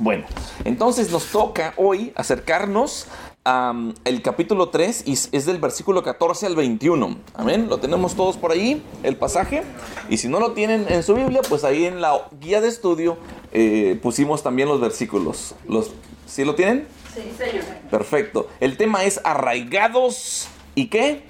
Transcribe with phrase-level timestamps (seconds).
[0.00, 0.26] Bueno,
[0.64, 3.08] entonces nos toca hoy acercarnos
[3.42, 7.16] al capítulo 3 y es del versículo 14 al 21.
[7.34, 7.68] Amén.
[7.68, 9.64] Lo tenemos todos por ahí, el pasaje.
[10.08, 13.16] Y si no lo tienen en su Biblia, pues ahí en la guía de estudio
[13.50, 15.56] eh, pusimos también los versículos.
[15.66, 15.90] Los,
[16.26, 16.86] ¿Sí lo tienen?
[17.12, 17.64] Sí, señor.
[17.90, 18.48] Perfecto.
[18.60, 20.46] El tema es arraigados
[20.76, 21.24] y qué?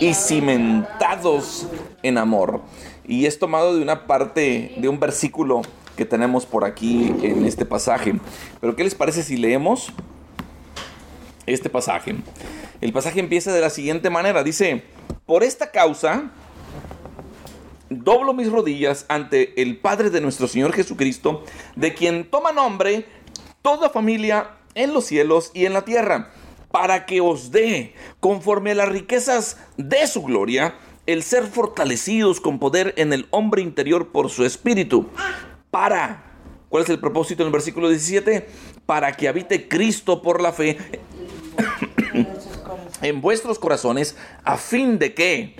[0.00, 1.68] Y cimentados
[2.02, 2.62] en amor.
[3.06, 5.62] Y es tomado de una parte, de un versículo
[5.96, 8.14] que tenemos por aquí en este pasaje.
[8.60, 9.92] Pero ¿qué les parece si leemos
[11.46, 12.16] este pasaje?
[12.80, 14.44] El pasaje empieza de la siguiente manera.
[14.44, 14.84] Dice,
[15.24, 16.30] por esta causa,
[17.90, 21.44] doblo mis rodillas ante el Padre de nuestro Señor Jesucristo,
[21.74, 23.06] de quien toma nombre
[23.62, 26.30] toda familia en los cielos y en la tierra,
[26.70, 30.74] para que os dé, conforme a las riquezas de su gloria,
[31.06, 35.08] el ser fortalecidos con poder en el hombre interior por su espíritu
[35.70, 36.22] para.
[36.68, 38.48] ¿Cuál es el propósito en el versículo 17?
[38.86, 40.78] Para que habite Cristo por la fe
[43.02, 45.56] en vuestros corazones, a fin de que,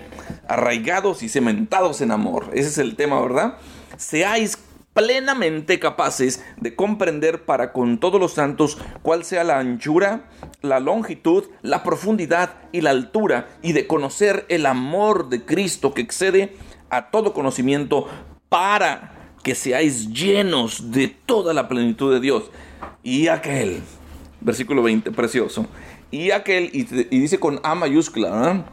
[0.47, 3.57] arraigados y cementados en amor, ese es el tema, ¿verdad?
[3.97, 4.57] Seáis
[4.97, 10.27] plenamente capaces de comprender para con todos los santos cuál sea la anchura,
[10.63, 16.01] la longitud, la profundidad y la altura, y de conocer el amor de Cristo que
[16.01, 16.55] excede
[16.89, 18.07] a todo conocimiento
[18.49, 19.16] para
[19.47, 22.51] que seáis llenos de toda la plenitud de Dios.
[23.01, 23.81] Y aquel,
[24.41, 25.65] versículo 20, precioso.
[26.11, 28.65] Y aquel, y, dice con A mayúscula,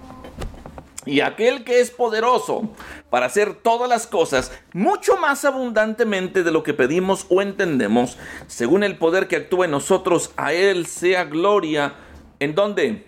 [1.06, 2.70] y aquel que es poderoso
[3.08, 8.83] para hacer todas las cosas mucho más abundantemente de lo que pedimos o entendemos, según
[8.83, 11.95] el poder que actúa en nosotros, a Él sea gloria.
[12.41, 13.06] ¿En dónde?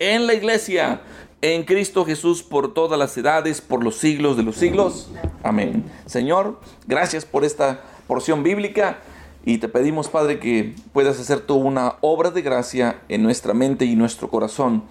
[0.00, 1.00] En la iglesia
[1.42, 5.10] en Cristo Jesús por todas las edades, por los siglos de los siglos.
[5.42, 5.84] Amén.
[6.06, 9.00] Señor, gracias por esta porción bíblica
[9.44, 13.84] y te pedimos, Padre, que puedas hacer tú una obra de gracia en nuestra mente
[13.84, 14.84] y nuestro corazón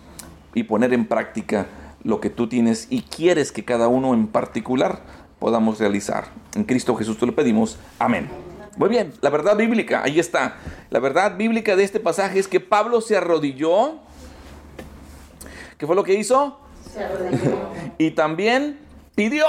[0.54, 1.68] y poner en práctica
[2.04, 5.04] lo que tú tienes y quieres que cada uno en particular
[5.40, 6.26] podamos realizar.
[6.56, 7.78] En Cristo Jesús te lo pedimos.
[7.98, 8.30] Amén.
[8.76, 10.58] Muy bien, la verdad bíblica, ahí está.
[10.90, 14.00] La verdad bíblica de este pasaje es que Pablo se arrodilló
[15.82, 16.60] ¿Qué fue lo que hizo?
[17.98, 18.78] y también
[19.16, 19.48] pidió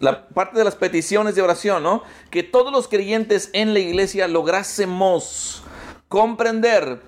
[0.00, 2.02] la parte de las peticiones de oración, ¿no?
[2.30, 5.62] Que todos los creyentes en la iglesia lográsemos
[6.08, 7.02] comprender,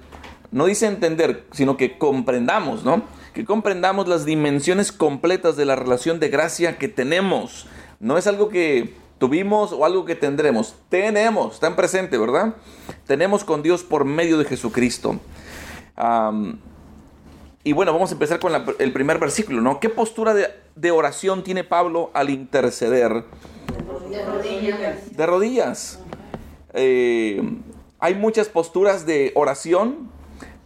[0.51, 3.05] no dice entender, sino que comprendamos, ¿no?
[3.33, 7.69] Que comprendamos las dimensiones completas de la relación de gracia que tenemos.
[8.01, 10.75] No es algo que tuvimos o algo que tendremos.
[10.91, 12.55] Tenemos, está en presente, ¿verdad?
[13.07, 15.19] Tenemos con Dios por medio de Jesucristo.
[17.65, 19.81] Y bueno, vamos a empezar con el primer versículo, ¿no?
[19.81, 23.25] ¿Qué postura de, oración tiene Pablo al interceder?
[24.11, 25.17] De rodillas.
[25.17, 25.99] De rodillas.
[26.73, 27.43] Eh,
[27.99, 30.09] hay muchas posturas de oración,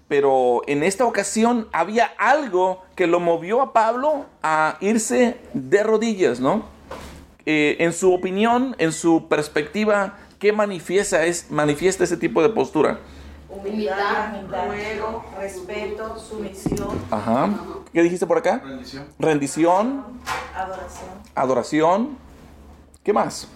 [0.07, 6.41] pero en esta ocasión había algo que lo movió a Pablo a irse de rodillas,
[6.41, 6.67] ¿no?
[7.47, 13.01] Eh, en su opinión, en su perspectiva, ¿qué manifiesta, es, manifiesta ese tipo de postura?
[13.53, 16.99] Humildad, ruego, respeto, sumisión.
[17.11, 17.51] Ajá.
[17.93, 18.63] ¿Qué dijiste por acá?
[18.65, 19.07] Rendición.
[19.19, 20.05] Rendición.
[20.55, 21.11] Adoración.
[21.35, 22.19] Adoración.
[23.05, 23.49] ¿Qué más?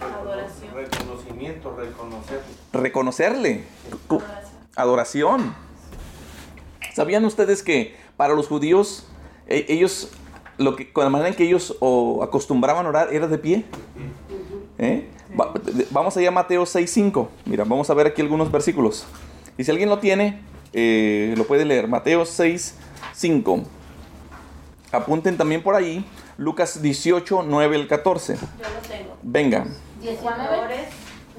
[0.00, 0.74] Adoración.
[0.74, 2.44] Reconocimiento, reconocerle.
[2.72, 3.64] Reconocerle.
[4.74, 5.54] Adoración.
[6.94, 9.06] ¿Sabían ustedes que para los judíos,
[9.46, 10.12] e, ellos,
[10.56, 11.76] lo que, con la manera en que ellos
[12.22, 13.64] acostumbraban a orar era de pie?
[14.78, 15.10] ¿Eh?
[15.90, 17.28] Vamos allá a Mateo 6.5.
[17.44, 19.06] Mira, vamos a ver aquí algunos versículos.
[19.56, 20.42] Y si alguien lo tiene,
[20.72, 21.88] eh, lo puede leer.
[21.88, 23.64] Mateo 6.5.
[24.92, 26.04] Apunten también por ahí
[26.36, 28.36] Lucas 18, 9 el 14.
[28.36, 29.16] Yo lo tengo.
[29.22, 29.66] Venga.
[30.00, 30.88] 19.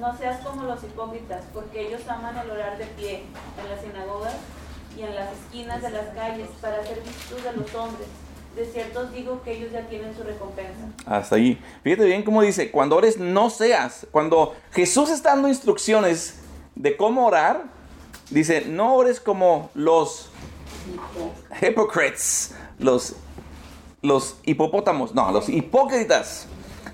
[0.00, 3.24] No seas como los hipócritas, porque ellos aman el orar de pie
[3.60, 4.34] en las sinagogas
[4.96, 8.08] y en las esquinas de las calles para hacer virtud de los hombres
[8.54, 10.80] de ciertos digo que ellos ya tienen su recompensa.
[11.06, 11.58] Hasta ahí.
[11.82, 16.40] Fíjate bien cómo dice, cuando ores no seas, cuando Jesús está dando instrucciones
[16.74, 17.64] de cómo orar,
[18.30, 20.30] dice, no ores como los
[21.60, 23.16] hypocrites, los,
[24.02, 26.46] los hipopótamos, no, los hipócritas.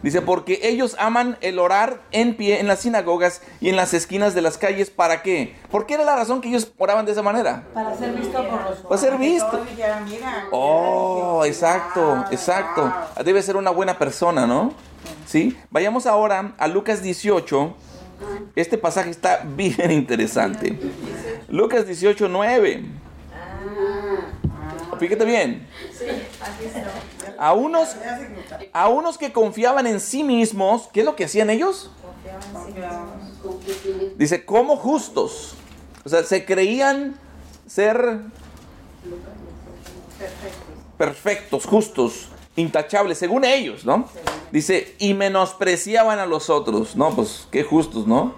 [0.03, 4.35] Dice, porque ellos aman el orar en pie en las sinagogas y en las esquinas
[4.35, 4.91] de las calles.
[4.91, 5.57] ¿Para qué?
[5.71, 7.65] ¿Por qué era la razón que ellos oraban de esa manera?
[7.75, 9.65] Para ser visto por los Para ser visto.
[10.53, 12.93] Oh, exacto, exacto.
[13.25, 14.73] Debe ser una buena persona, ¿no?
[15.27, 15.57] Sí.
[15.71, 17.75] Vayamos ahora a Lucas 18.
[18.55, 20.79] Este pasaje está bien interesante.
[21.49, 22.85] Lucas 18, 9.
[24.99, 25.67] Fíjate bien.
[27.39, 27.95] A unos,
[28.73, 31.91] a unos que confiaban en sí mismos, ¿qué es lo que hacían ellos?
[34.17, 35.55] Dice, como justos.
[36.05, 37.17] O sea, se creían
[37.67, 38.23] ser
[40.97, 44.09] perfectos, justos, intachables, según ellos, ¿no?
[44.51, 46.97] Dice, y menospreciaban a los otros.
[46.97, 48.35] No, pues qué justos, ¿no?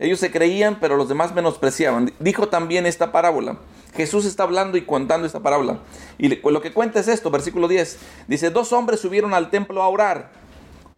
[0.00, 2.12] Ellos se creían, pero los demás menospreciaban.
[2.18, 3.58] Dijo también esta parábola.
[3.94, 5.80] Jesús está hablando y contando esta parábola.
[6.16, 7.98] Y lo que cuenta es esto, versículo 10.
[8.26, 10.32] Dice, dos hombres subieron al templo a orar.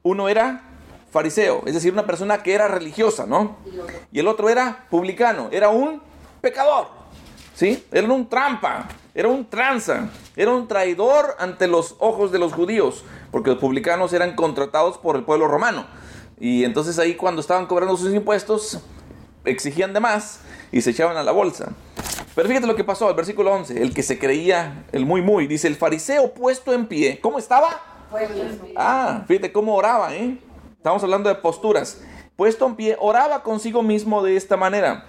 [0.03, 0.63] Uno era
[1.11, 3.57] fariseo, es decir, una persona que era religiosa, ¿no?
[4.13, 6.01] Y el otro era publicano, era un
[6.41, 6.87] pecador,
[7.55, 7.85] ¿sí?
[7.93, 13.05] Era un trampa, era un tranza, era un traidor ante los ojos de los judíos,
[13.31, 15.87] porque los publicanos eran contratados por el pueblo romano.
[16.43, 18.81] Y entonces ahí cuando estaban cobrando sus impuestos,
[19.45, 20.41] exigían de más
[20.73, 21.73] y se echaban a la bolsa.
[22.35, 25.47] Pero fíjate lo que pasó, el versículo 11, el que se creía el muy muy,
[25.47, 27.81] dice, el fariseo puesto en pie, ¿cómo estaba?
[28.75, 30.37] Ah, fíjate cómo oraba, ¿eh?
[30.77, 32.03] Estamos hablando de posturas.
[32.35, 35.07] Puesto en pie, oraba consigo mismo de esta manera.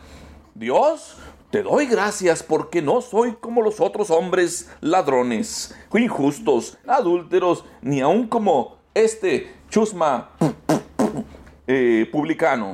[0.53, 1.17] Dios,
[1.49, 8.27] te doy gracias porque no soy como los otros hombres ladrones, injustos, adúlteros, ni aun
[8.27, 10.29] como este chusma
[11.67, 12.73] eh, publicano.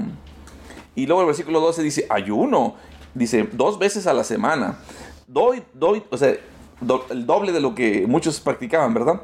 [0.96, 2.76] Y luego el versículo 12 dice, ayuno
[3.14, 4.80] dice, dos veces a la semana.
[5.28, 6.30] Doy, doy, o sea,
[7.10, 9.22] el doble de lo que muchos practicaban, ¿verdad?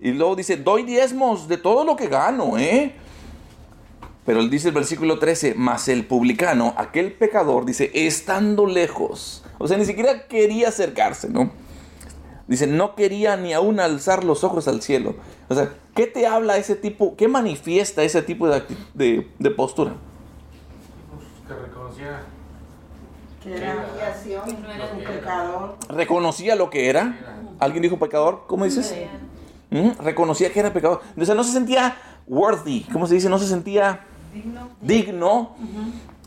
[0.00, 2.94] Y luego dice, doy diezmos de todo lo que gano, ¿eh?
[4.24, 9.78] Pero dice el versículo 13, mas el publicano, aquel pecador, dice, estando lejos, o sea,
[9.78, 11.50] ni siquiera quería acercarse, ¿no?
[12.48, 15.14] Dice, no quería ni aún alzar los ojos al cielo.
[15.48, 18.62] O sea, ¿qué te habla ese tipo, qué manifiesta ese tipo de,
[18.94, 19.92] de, de postura?
[21.46, 22.20] Que reconocía
[25.88, 27.18] Reconocía lo que era.
[27.60, 28.44] ¿Alguien dijo pecador?
[28.46, 28.94] ¿Cómo dices?
[30.00, 31.02] Reconocía que era pecador.
[31.16, 31.96] O sea, no se sentía
[32.26, 32.86] worthy.
[32.92, 33.28] ¿Cómo se dice?
[33.28, 34.00] No se sentía
[34.80, 35.56] digno.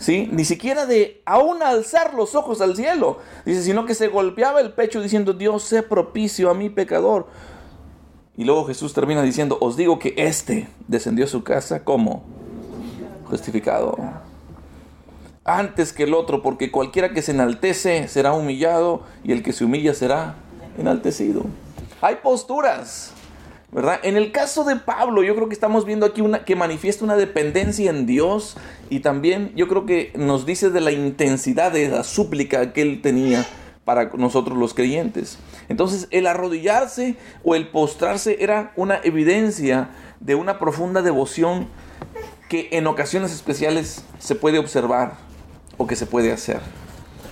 [0.01, 0.27] ¿Sí?
[0.31, 3.19] Ni siquiera de aún alzar los ojos al cielo.
[3.45, 7.27] Dice, sino que se golpeaba el pecho diciendo, Dios sé propicio a mi pecador.
[8.35, 12.23] Y luego Jesús termina diciendo, os digo que este descendió a su casa como
[13.29, 13.95] justificado
[15.45, 19.65] antes que el otro, porque cualquiera que se enaltece será humillado y el que se
[19.65, 20.35] humilla será
[20.79, 21.43] enaltecido.
[22.01, 23.13] Hay posturas,
[24.03, 27.15] En el caso de Pablo, yo creo que estamos viendo aquí una que manifiesta una
[27.15, 28.57] dependencia en Dios
[28.89, 33.01] y también yo creo que nos dice de la intensidad de la súplica que él
[33.01, 33.45] tenía
[33.85, 35.39] para nosotros los creyentes.
[35.69, 39.89] Entonces, el arrodillarse o el postrarse era una evidencia
[40.19, 41.67] de una profunda devoción
[42.49, 45.31] que en ocasiones especiales se puede observar
[45.87, 46.59] que se puede hacer.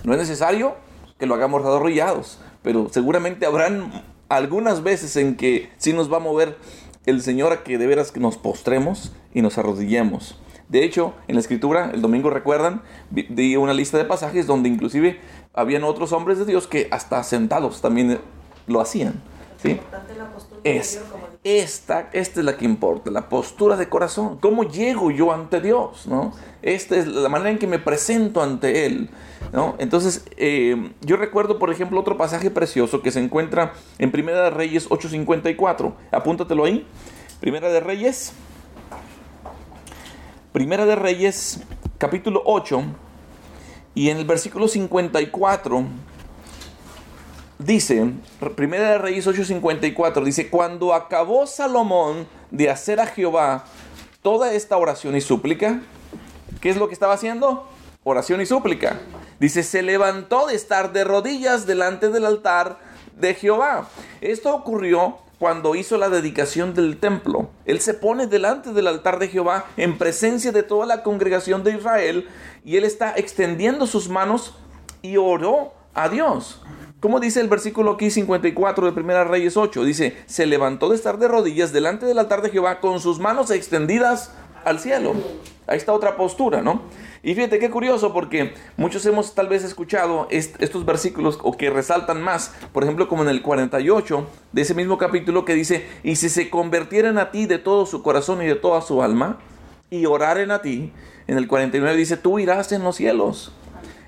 [0.04, 0.76] No es necesario
[1.18, 6.22] que lo hagamos arrodillados, pero seguramente habrán algunas veces en que sí nos va a
[6.22, 6.58] mover
[7.06, 10.40] el Señor a que de veras nos postremos y nos arrodillemos.
[10.70, 15.20] De hecho, en la escritura, el domingo recuerdan, di una lista de pasajes donde inclusive
[15.54, 18.20] habían otros hombres de Dios que hasta sentados también
[18.68, 19.22] lo hacían.
[19.62, 19.80] ¿sí?
[20.64, 21.02] Es,
[21.44, 24.38] esta, esta es la que importa, la postura de corazón.
[24.42, 26.06] ¿Cómo llego yo ante Dios?
[26.06, 26.34] ¿no?
[26.62, 29.10] Esta es la manera en que me presento ante Él.
[29.54, 29.76] ¿no?
[29.80, 34.50] Entonces, eh, yo recuerdo, por ejemplo, otro pasaje precioso que se encuentra en Primera de
[34.50, 35.94] Reyes 8.54.
[36.12, 36.86] Apúntatelo ahí.
[37.40, 38.34] Primera de Reyes.
[40.52, 41.62] Primera de Reyes,
[41.98, 42.84] capítulo 8.
[43.96, 45.86] Y en el versículo 54
[47.60, 48.14] dice,
[48.56, 53.66] Primera de Reyes 8:54, dice, cuando acabó Salomón de hacer a Jehová
[54.24, 55.82] toda esta oración y súplica,
[56.62, 57.70] ¿qué es lo que estaba haciendo?
[58.04, 59.00] Oración y súplica.
[59.40, 62.80] Dice, se levantó de estar de rodillas delante del altar
[63.18, 63.88] de Jehová.
[64.22, 67.50] Esto ocurrió cuando hizo la dedicación del templo.
[67.66, 71.76] Él se pone delante del altar de Jehová en presencia de toda la congregación de
[71.76, 72.28] Israel
[72.66, 74.56] y él está extendiendo sus manos
[75.02, 76.62] y oró a Dios.
[77.00, 79.86] ¿Cómo dice el versículo aquí 54 de 1 Reyes 8?
[79.86, 83.52] Dice, se levantó de estar de rodillas delante del altar de Jehová con sus manos
[83.52, 84.34] extendidas
[84.66, 85.14] al cielo.
[85.66, 86.82] Ahí está otra postura, ¿no?
[87.24, 92.22] Y fíjate qué curioso porque muchos hemos tal vez escuchado estos versículos o que resaltan
[92.22, 96.28] más, por ejemplo como en el 48 de ese mismo capítulo que dice, y si
[96.28, 99.40] se convirtieran a ti de todo su corazón y de toda su alma
[99.90, 100.92] y oraren a ti,
[101.28, 103.54] en el 49 dice, tú irás en los cielos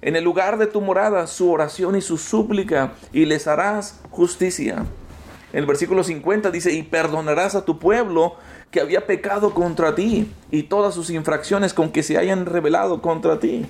[0.01, 4.85] en el lugar de tu morada su oración y su súplica y les harás justicia.
[5.53, 8.35] En el versículo 50 dice, y perdonarás a tu pueblo
[8.71, 13.39] que había pecado contra ti y todas sus infracciones con que se hayan revelado contra
[13.39, 13.65] ti.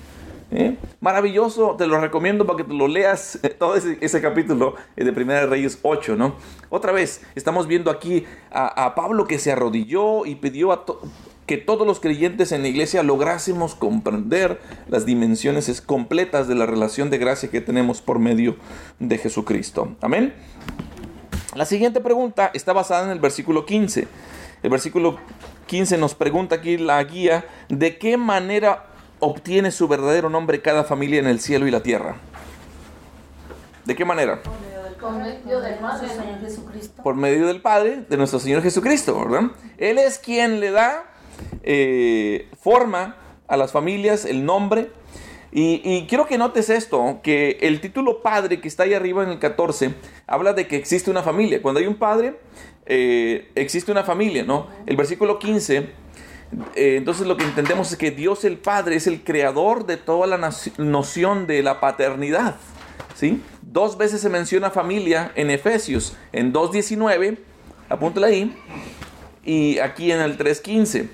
[0.54, 0.76] ¿Eh?
[1.00, 5.78] Maravilloso, te lo recomiendo para que te lo leas todo ese, capítulo de Primera Reyes
[5.80, 6.36] 8, ¿no?
[6.68, 10.84] Otra vez, estamos viendo aquí a, Pablo que se arrodilló y pidió a
[11.52, 17.10] que todos los creyentes en la iglesia lográsemos comprender las dimensiones completas de la relación
[17.10, 18.56] de gracia que tenemos por medio
[18.98, 19.94] de Jesucristo.
[20.00, 20.32] Amén.
[21.54, 24.08] La siguiente pregunta está basada en el versículo 15.
[24.62, 25.18] El versículo
[25.66, 28.86] 15 nos pregunta aquí la guía de qué manera
[29.18, 32.16] obtiene su verdadero nombre cada familia en el cielo y la tierra.
[33.84, 34.40] ¿De qué manera?
[34.42, 37.02] Por medio del Padre, Señor Jesucristo.
[37.02, 39.50] Por medio del Padre, de nuestro Señor Jesucristo, ¿verdad?
[39.76, 41.11] Él es quien le da
[41.62, 43.16] eh, forma
[43.48, 44.90] a las familias, el nombre.
[45.54, 49.38] Y, quiero que notes esto, que el título padre que está ahí arriba en el
[49.38, 49.94] 14,
[50.26, 51.60] habla de que existe una familia.
[51.60, 52.38] Cuando hay un padre,
[52.86, 54.68] eh, existe una familia, ¿no?
[54.86, 55.90] El versículo 15,
[56.74, 60.26] eh, entonces lo que entendemos es que Dios el Padre es el creador de toda
[60.26, 62.56] la noción de la paternidad,
[63.14, 63.42] ¿sí?
[63.62, 67.38] Dos veces se menciona familia en Efesios, en 2.19,
[67.88, 68.56] apúntale ahí,
[69.44, 71.08] y aquí en el 3.15.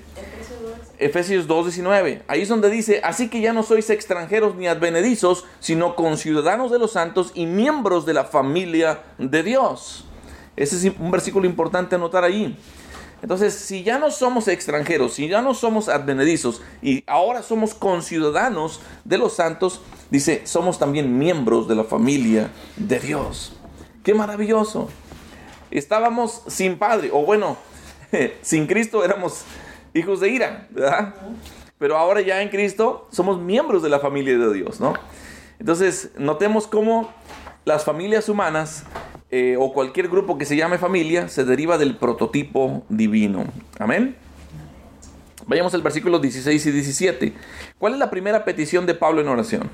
[0.99, 2.23] Efesios 2.19.
[2.27, 6.79] Ahí es donde dice, así que ya no sois extranjeros ni advenedizos, sino conciudadanos de
[6.79, 10.05] los santos y miembros de la familia de Dios.
[10.57, 12.57] Ese es un versículo importante anotar ahí.
[13.21, 18.81] Entonces, si ya no somos extranjeros, si ya no somos advenedizos y ahora somos conciudadanos
[19.05, 23.53] de los santos, dice, somos también miembros de la familia de Dios.
[24.03, 24.89] Qué maravilloso.
[25.71, 27.57] Estábamos sin padre, o bueno,
[28.41, 29.43] sin Cristo éramos
[29.93, 31.15] hijos de ira, ¿verdad?
[31.77, 34.93] Pero ahora ya en Cristo somos miembros de la familia de Dios, ¿no?
[35.59, 37.13] Entonces, notemos cómo
[37.65, 38.83] las familias humanas
[39.31, 43.45] eh, o cualquier grupo que se llame familia se deriva del prototipo divino.
[43.77, 44.15] Amén.
[45.45, 47.33] Vayamos al versículo 16 y 17.
[47.77, 49.69] ¿Cuál es la primera petición de Pablo en oración?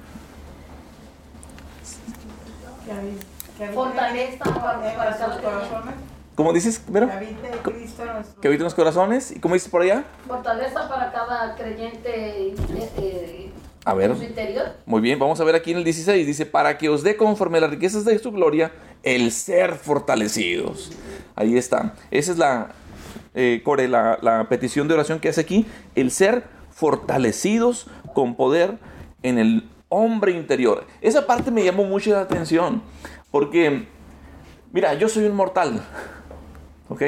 [3.73, 6.14] Fortaleza para.
[6.35, 7.07] ¿Cómo dices, Vero?
[7.07, 9.31] Que habite Cristo en nuestro- Que habita en los corazones.
[9.31, 10.03] ¿Y cómo dices por allá?
[10.27, 12.53] Fortaleza para cada creyente
[12.97, 13.51] eh,
[13.85, 14.11] A ver.
[14.11, 14.65] en su interior.
[14.85, 16.27] Muy bien, vamos a ver aquí en el 16.
[16.27, 18.71] Dice, para que os dé conforme a las riquezas de su gloria
[19.03, 20.91] el ser fortalecidos.
[21.35, 21.93] Ahí está.
[22.11, 22.71] Esa es la,
[23.33, 25.65] eh, Core, la, la petición de oración que hace aquí.
[25.95, 28.77] El ser fortalecidos con poder
[29.23, 30.85] en el hombre interior.
[31.01, 32.81] Esa parte me llamó mucho la atención.
[33.31, 33.87] Porque,
[34.73, 35.81] mira, yo soy un mortal.
[36.89, 37.01] ¿Ok?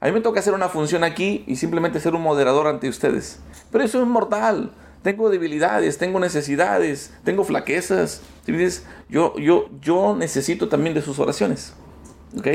[0.00, 3.40] A mí me toca hacer una función aquí y simplemente ser un moderador ante ustedes.
[3.70, 4.72] Pero soy un mortal.
[5.02, 8.22] Tengo debilidades, tengo necesidades, tengo flaquezas.
[8.44, 8.86] ¿Sí entiendes?
[9.08, 11.74] Yo, yo, yo necesito también de sus oraciones.
[12.38, 12.46] ¿Ok?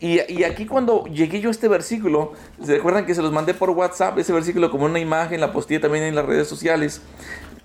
[0.00, 2.32] Y, aquí cuando llegué yo a este versículo,
[2.64, 4.16] ¿se recuerdan que se los mandé por WhatsApp?
[4.18, 7.02] Ese versículo como una imagen, la posté también en las redes sociales.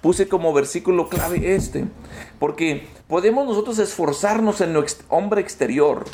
[0.02, 1.86] Puse como versículo clave este.
[2.38, 6.06] Porque podemos nosotros esforzarnos en nuestro hombre exterior.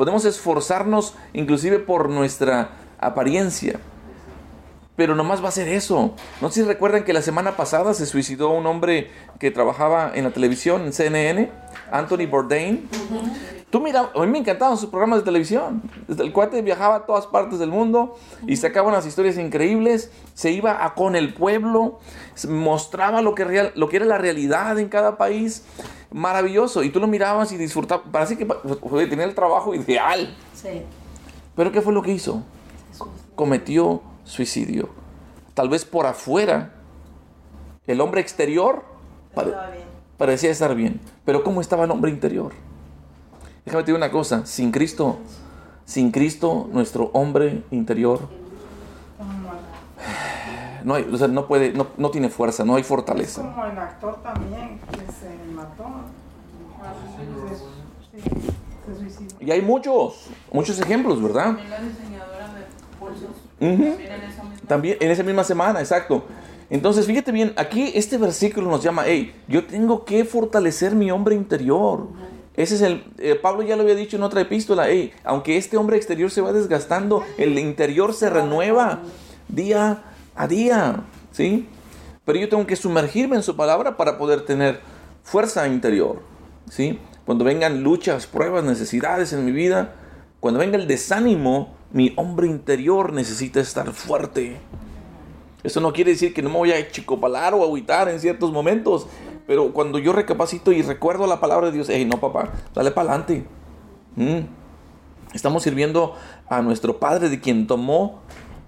[0.00, 3.80] Podemos esforzarnos inclusive por nuestra apariencia.
[4.96, 6.14] Pero nomás va a ser eso.
[6.40, 10.24] No sé si recuerdan que la semana pasada se suicidó un hombre que trabajaba en
[10.24, 11.50] la televisión, en CNN,
[11.92, 12.88] Anthony Bourdain.
[13.70, 15.80] Tú mira, a mí me encantaban sus programas de televisión.
[16.08, 20.10] El cuate viajaba a todas partes del mundo y sacaba unas historias increíbles.
[20.34, 22.00] Se iba a con el pueblo,
[22.48, 25.64] mostraba lo que, real, lo que era la realidad en cada país.
[26.10, 26.82] Maravilloso.
[26.82, 28.06] Y tú lo mirabas y disfrutabas.
[28.10, 28.44] Parece que
[29.08, 30.34] tenía el trabajo ideal.
[30.52, 30.82] Sí.
[31.54, 32.42] Pero ¿qué fue lo que hizo?
[33.36, 34.88] Cometió suicidio.
[35.54, 36.72] Tal vez por afuera,
[37.86, 38.82] el hombre exterior
[39.34, 39.52] pare-
[40.16, 41.00] parecía estar bien.
[41.24, 42.52] Pero ¿cómo estaba el hombre interior?
[43.64, 45.18] Déjame te digo una cosa, sin Cristo,
[45.84, 48.40] sin Cristo, nuestro hombre interior
[50.84, 53.42] no, hay, o sea, no puede, no, no tiene fuerza, no hay Es fortaleza.
[53.42, 55.84] como el actor también que se mató.
[58.12, 58.30] Se, sí,
[58.86, 59.36] se suicidó.
[59.40, 61.44] Y hay muchos, muchos ejemplos, ¿verdad?
[61.46, 62.64] También la diseñadora de
[62.98, 63.36] pulsos.
[63.58, 64.68] También en esa misma.
[64.68, 66.24] También en esa misma semana, exacto.
[66.70, 71.34] Entonces, fíjate bien, aquí este versículo nos llama, hey, yo tengo que fortalecer mi hombre
[71.34, 72.08] interior.
[72.60, 75.78] Ese es el, eh, Pablo ya lo había dicho en otra epístola, hey, aunque este
[75.78, 79.00] hombre exterior se va desgastando, el interior se renueva
[79.48, 80.02] día
[80.36, 81.66] a día, ¿sí?
[82.26, 84.80] Pero yo tengo que sumergirme en su palabra para poder tener
[85.22, 86.20] fuerza interior,
[86.68, 86.98] ¿sí?
[87.24, 89.94] Cuando vengan luchas, pruebas, necesidades en mi vida,
[90.38, 94.58] cuando venga el desánimo, mi hombre interior necesita estar fuerte.
[95.62, 99.06] Eso no quiere decir que no me voy a chicopalar o agüitar en ciertos momentos.
[99.46, 103.10] Pero cuando yo recapacito y recuerdo la palabra de Dios, hey, no papá, dale para
[103.10, 103.44] adelante.
[105.32, 106.16] Estamos sirviendo
[106.48, 108.20] a nuestro Padre de quien tomó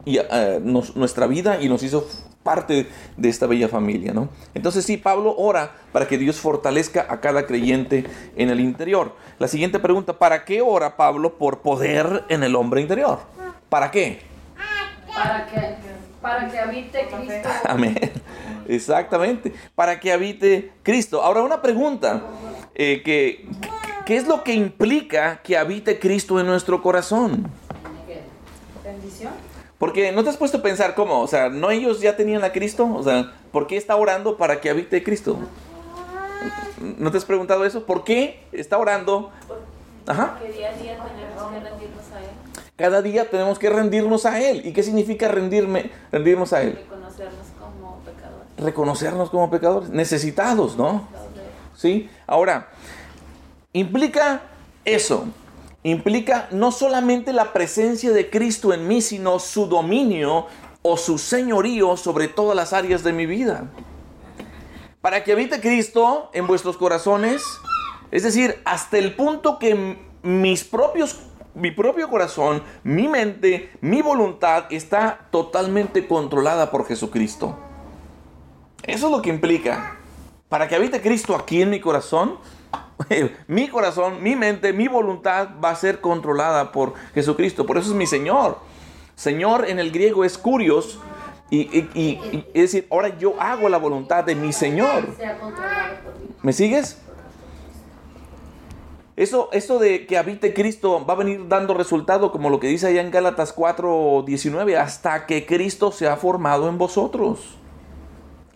[0.04, 2.06] y, eh, nuestra vida y nos hizo
[2.42, 4.28] parte de esta bella familia, ¿no?
[4.54, 8.04] Entonces sí, Pablo ora para que Dios fortalezca a cada creyente
[8.36, 9.14] en el interior.
[9.38, 13.20] La siguiente pregunta, ¿para qué ora Pablo por poder en el hombre interior?
[13.68, 14.22] ¿Para qué?
[15.14, 15.76] Para que,
[16.22, 17.48] para que habite Cristo.
[17.68, 18.12] Amén.
[18.68, 19.52] Exactamente.
[19.74, 21.22] Para que habite Cristo.
[21.22, 22.22] Ahora una pregunta.
[22.74, 23.46] eh, que,
[24.06, 27.50] ¿Qué es lo que implica que habite Cristo en nuestro corazón?
[28.84, 29.32] Bendición.
[29.78, 32.52] Porque no te has puesto a pensar cómo, o sea, ¿no ellos ya tenían a
[32.52, 32.88] Cristo?
[32.94, 35.38] O sea, ¿por qué está orando para que habite Cristo?
[36.98, 37.84] ¿No te has preguntado eso?
[37.84, 39.30] ¿Por qué está orando?
[40.06, 40.38] Ajá.
[40.40, 41.91] Que día a día tenemos que Él,
[42.76, 44.66] Cada día tenemos que rendirnos a Él.
[44.66, 46.78] ¿Y qué significa rendirme, rendirnos a Él?
[46.78, 48.48] reconocernos como pecadores.
[48.56, 51.08] Reconocernos como pecadores, necesitados, ¿no?
[51.76, 52.08] ¿Sí?
[52.26, 52.70] Ahora,
[53.72, 54.42] implica
[54.84, 55.26] eso.
[55.82, 60.46] Implica no solamente la presencia de Cristo en mí, sino su dominio
[60.80, 63.66] o su señorío sobre todas las áreas de mi vida.
[65.00, 67.42] Para que habite Cristo en vuestros corazones,
[68.12, 71.18] es decir, hasta el punto que mis propios
[71.54, 77.56] mi propio corazón, mi mente, mi voluntad está totalmente controlada por Jesucristo.
[78.84, 79.96] Eso es lo que implica.
[80.48, 82.36] Para que habite Cristo aquí en mi corazón,
[83.48, 87.66] mi corazón, mi mente, mi voluntad va a ser controlada por Jesucristo.
[87.66, 88.58] Por eso es mi Señor.
[89.14, 90.98] Señor en el griego es curios.
[91.50, 95.04] Y, y- y- y- es decir, ahora yo hago la voluntad de mi Señor.
[96.42, 97.01] ¿Me sigues?
[99.14, 102.86] Eso, eso de que habite Cristo va a venir dando resultado, como lo que dice
[102.86, 107.58] allá en Gálatas 4, 19, hasta que Cristo se ha formado en vosotros.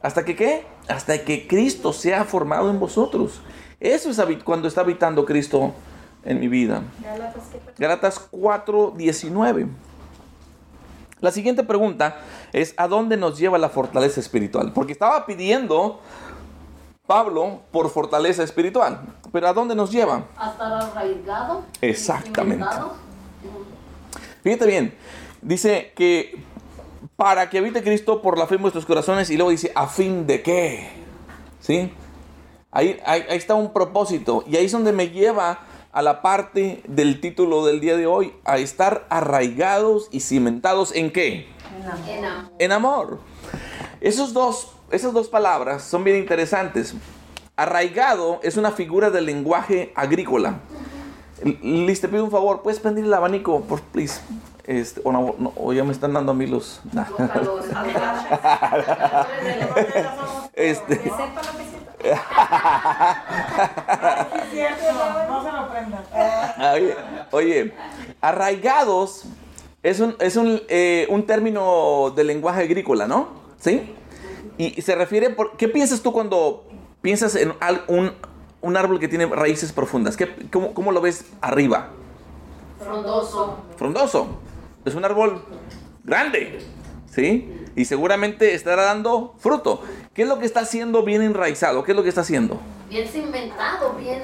[0.01, 0.65] ¿Hasta que qué?
[0.89, 3.43] Hasta que Cristo se ha formado en vosotros.
[3.81, 5.75] Eso es cuando está habitando Cristo
[6.25, 6.83] en mi vida.
[7.79, 9.67] Gálatas 4, 19.
[11.21, 12.19] La siguiente pregunta
[12.53, 14.73] es, ¿a dónde nos lleva la fortaleza espiritual?
[14.73, 16.01] Porque estaba pidiendo
[17.07, 19.01] Pablo por fortaleza espiritual.
[19.33, 20.25] Pero ¿a dónde nos lleva?
[20.37, 21.63] A estar arraigado.
[21.81, 22.65] Exactamente.
[24.43, 24.95] Fíjate bien.
[25.43, 26.43] Dice que
[27.17, 30.27] para que habite Cristo por la fe en vuestros corazones y luego dice, ¿a fin
[30.27, 30.91] de qué?
[31.61, 31.93] ¿Sí?
[32.71, 34.45] Ahí, ahí, ahí está un propósito.
[34.47, 35.61] Y ahí es donde me lleva
[35.97, 41.11] a la parte del título del día de hoy, a estar arraigados y cimentados en
[41.11, 41.49] qué?
[41.75, 41.87] En
[42.27, 42.53] amor.
[42.59, 43.21] en amor.
[44.03, 46.95] Esos dos, esas dos palabras son bien interesantes.
[47.57, 50.61] Arraigado es una figura del lenguaje agrícola.
[51.63, 54.21] Liz, te pido un favor, ¿puedes prender el abanico, por please?
[54.65, 56.81] Este, o, no, no, o ya me están dando a mí los...
[56.93, 57.07] nah.
[60.55, 61.13] Este,
[66.73, 66.97] oye,
[67.31, 67.75] oye,
[68.21, 69.25] arraigados
[69.83, 73.29] es un, es un, eh, un término del lenguaje agrícola, ¿no?
[73.59, 73.95] ¿Sí?
[74.59, 76.65] Y se refiere, por, ¿qué piensas tú cuando
[77.03, 77.53] piensas en
[77.89, 78.13] un,
[78.61, 80.17] un árbol que tiene raíces profundas?
[80.17, 81.91] ¿Qué, cómo, cómo lo ves arriba?
[82.83, 83.59] Frondoso.
[83.77, 84.27] Frondoso.
[84.85, 85.43] Es un árbol
[86.05, 86.61] grande,
[87.11, 87.53] ¿sí?
[87.75, 89.83] Y seguramente estará dando fruto.
[90.15, 91.83] ¿Qué es lo que está haciendo bien enraizado?
[91.83, 92.61] ¿Qué es lo que está haciendo?
[92.89, 94.23] Bien cimentado, bien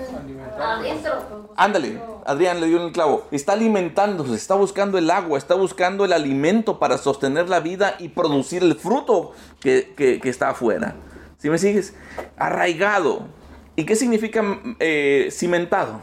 [0.60, 1.50] adentro.
[1.56, 3.26] Ándale, Adrián le dio en el clavo.
[3.30, 8.08] Está alimentándose, está buscando el agua, está buscando el alimento para sostener la vida y
[8.10, 10.94] producir el fruto que, que- que está afuera.
[11.38, 11.94] ¿Sí me sigues?
[12.36, 13.26] Arraigado.
[13.74, 14.42] ¿Y qué significa
[14.78, 16.00] eh, cimentado?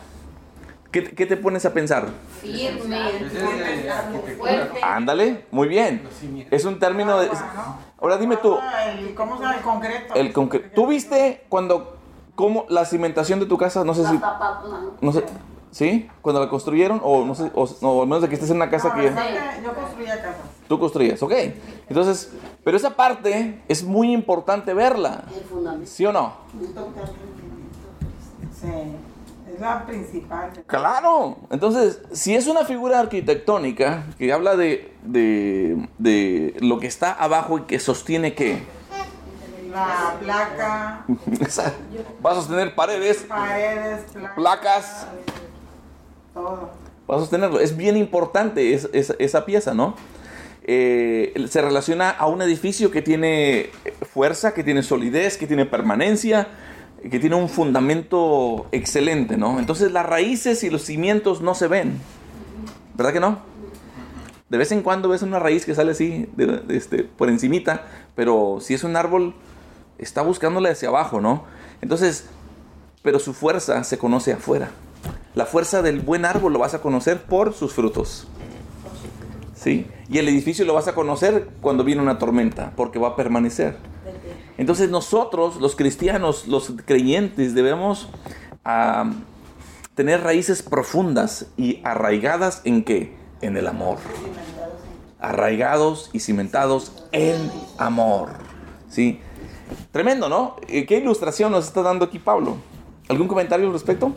[0.92, 2.08] ¿Qué, qué te pones a pensar?
[2.42, 2.98] Firme.
[2.98, 4.10] Arquitectura.
[4.38, 4.80] Fuerte.
[4.84, 6.02] Ándale, muy bien.
[6.52, 7.30] Es un término de...
[8.02, 9.56] Ahora dime tú, Ah, el- ¿Cómo se llama?
[9.56, 10.14] El concreto.
[10.16, 11.99] el concre- ¿tú viste cuando...
[12.40, 14.14] cómo la cimentación de tu casa, no sé si...
[14.14, 14.94] No.
[15.02, 15.26] No sé,
[15.72, 16.10] ¿sí?
[16.22, 18.70] Cuando la construyeron o no sé, o, no, al menos de que estés en una
[18.70, 19.08] casa No, que...
[19.08, 20.38] es que Yo construía casas.
[20.70, 21.34] Tú construyes, ok.
[21.90, 22.32] Entonces,
[22.64, 25.86] pero esa parte es muy importante verla, El fundamento.
[25.92, 26.32] ¿sí o no?
[28.62, 28.68] Sí,
[29.54, 30.52] es la principal.
[30.66, 31.40] Claro.
[31.50, 37.58] Entonces, si es una figura arquitectónica que habla de, de, de lo que está abajo
[37.58, 38.64] y que sostiene qué?
[39.72, 41.06] La placa,
[42.26, 45.08] Va a sostener paredes, paredes, placas, placas,
[46.34, 46.72] todo.
[47.10, 47.60] va a sostenerlo.
[47.60, 49.96] Es bien importante es- es- esa pieza, ¿no?
[50.64, 53.70] Eh, se relaciona a un edificio que tiene
[54.14, 56.48] fuerza, que tiene solidez, que tiene permanencia,
[57.10, 59.60] que tiene un fundamento excelente, ¿no?
[59.60, 62.00] Entonces las raíces y los cimientos no se ven,
[62.96, 63.40] ¿verdad que no?
[64.50, 67.86] De vez en cuando ves una raíz que sale así, de- de este, por encimita,
[68.16, 69.34] pero si es un árbol,
[70.00, 71.44] está buscándole hacia abajo, ¿no?
[71.82, 72.26] Entonces,
[73.04, 74.72] pero su fuerza se conoce afuera.
[75.36, 78.28] La fuerza del buen árbol lo vas a conocer por sus frutos.
[79.56, 79.88] ¿Sí?
[80.10, 83.78] Y el edificio lo vas a conocer cuando viene una tormenta, porque va a permanecer.
[84.58, 88.10] Entonces nosotros, los cristianos, los creyentes, debemos
[89.96, 93.16] tener raíces profundas y arraigadas en qué?
[93.42, 93.98] En el amor.
[95.20, 98.30] arraigados y cimentados en amor.
[98.90, 99.20] ¿Sí?
[99.92, 100.56] Tremendo, ¿no?
[100.68, 102.58] Eh, ¿Qué ilustración nos está dando aquí Pablo?
[103.08, 104.14] ¿Algún comentario al respecto?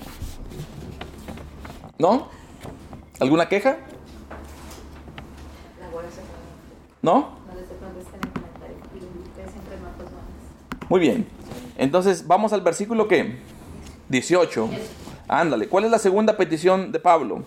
[1.98, 2.28] ¿No?
[3.20, 3.78] ¿Alguna queja?
[7.00, 7.42] ¿No?
[10.88, 11.26] Muy bien.
[11.78, 13.38] Entonces, vamos al versículo que
[14.08, 14.68] 18.
[15.26, 15.68] Ándale.
[15.68, 17.42] ¿Cuál es la segunda petición de Pablo?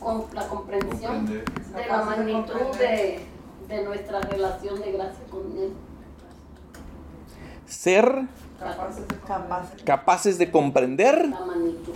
[0.00, 1.44] Con la comprensión de
[1.88, 3.20] la magnitud de,
[3.68, 5.72] de nuestra relación de gracia con Él.
[7.66, 8.26] Ser
[8.58, 9.82] Capaces de capaces.
[9.82, 11.92] capaces de comprender, La magnitud.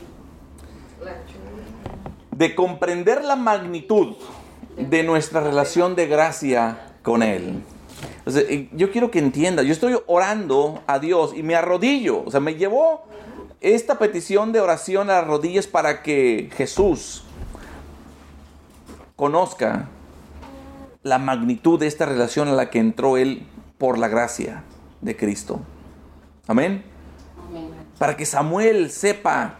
[2.32, 4.16] de comprender la magnitud
[4.76, 7.62] de nuestra relación de gracia con Él.
[8.26, 12.30] O sea, yo quiero que entienda, yo estoy orando a Dios y me arrodillo, o
[12.30, 13.04] sea, me llevó
[13.60, 17.24] esta petición de oración a las rodillas para que Jesús
[19.16, 19.88] conozca
[21.02, 23.46] la magnitud de esta relación a la que entró Él
[23.78, 24.62] por la gracia
[25.00, 25.60] de Cristo.
[26.46, 26.82] Amén.
[27.48, 27.68] Amén.
[27.98, 29.56] Para que Samuel sepa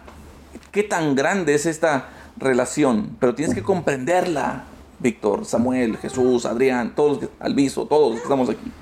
[0.73, 3.17] qué tan grande es esta relación.
[3.21, 4.65] Pero tienes que comprenderla,
[5.01, 8.73] Víctor, Samuel, Jesús, Adrián, todos, que- Alviso, todos los que estamos aquí.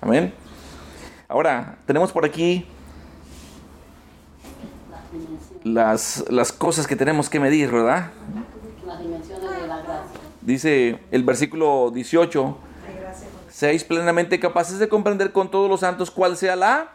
[0.00, 0.32] Amén.
[1.28, 2.66] Ahora, tenemos por aquí
[5.62, 8.10] Las las, cosas que tenemos que medir, ¿verdad?
[8.86, 10.20] las dimensiones de la gracia.
[10.42, 12.73] Dice el versículo 18, Ay, gracias.
[13.54, 16.88] Seáis plenamente capaces de comprender con todos los santos cuál sea la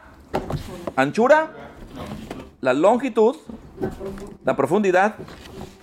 [0.97, 1.53] anchura,
[2.59, 3.37] la longitud,
[4.43, 5.15] la profundidad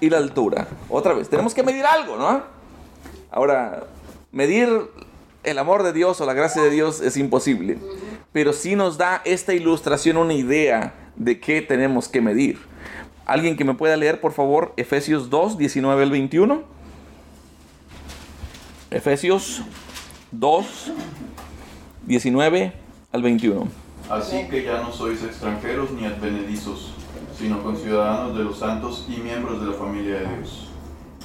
[0.01, 0.69] y la altura.
[0.91, 2.43] Otra vez, tenemos que medir algo, ¿no?
[3.31, 3.85] Ahora,
[4.33, 4.69] medir
[5.45, 7.79] el amor de Dios o la gracia de Dios es imposible,
[8.33, 12.59] pero sí nos da esta ilustración una idea de qué tenemos que medir.
[13.25, 16.63] ¿Alguien que me pueda leer, por favor, Efesios 2, 19 al 21?
[18.91, 19.63] Efesios
[20.33, 20.93] 2,
[22.07, 22.73] 19
[23.13, 23.69] al 21.
[24.11, 26.93] Así que ya no sois extranjeros ni advenedizos,
[27.37, 30.69] sino conciudadanos de los santos y miembros de la familia de Dios,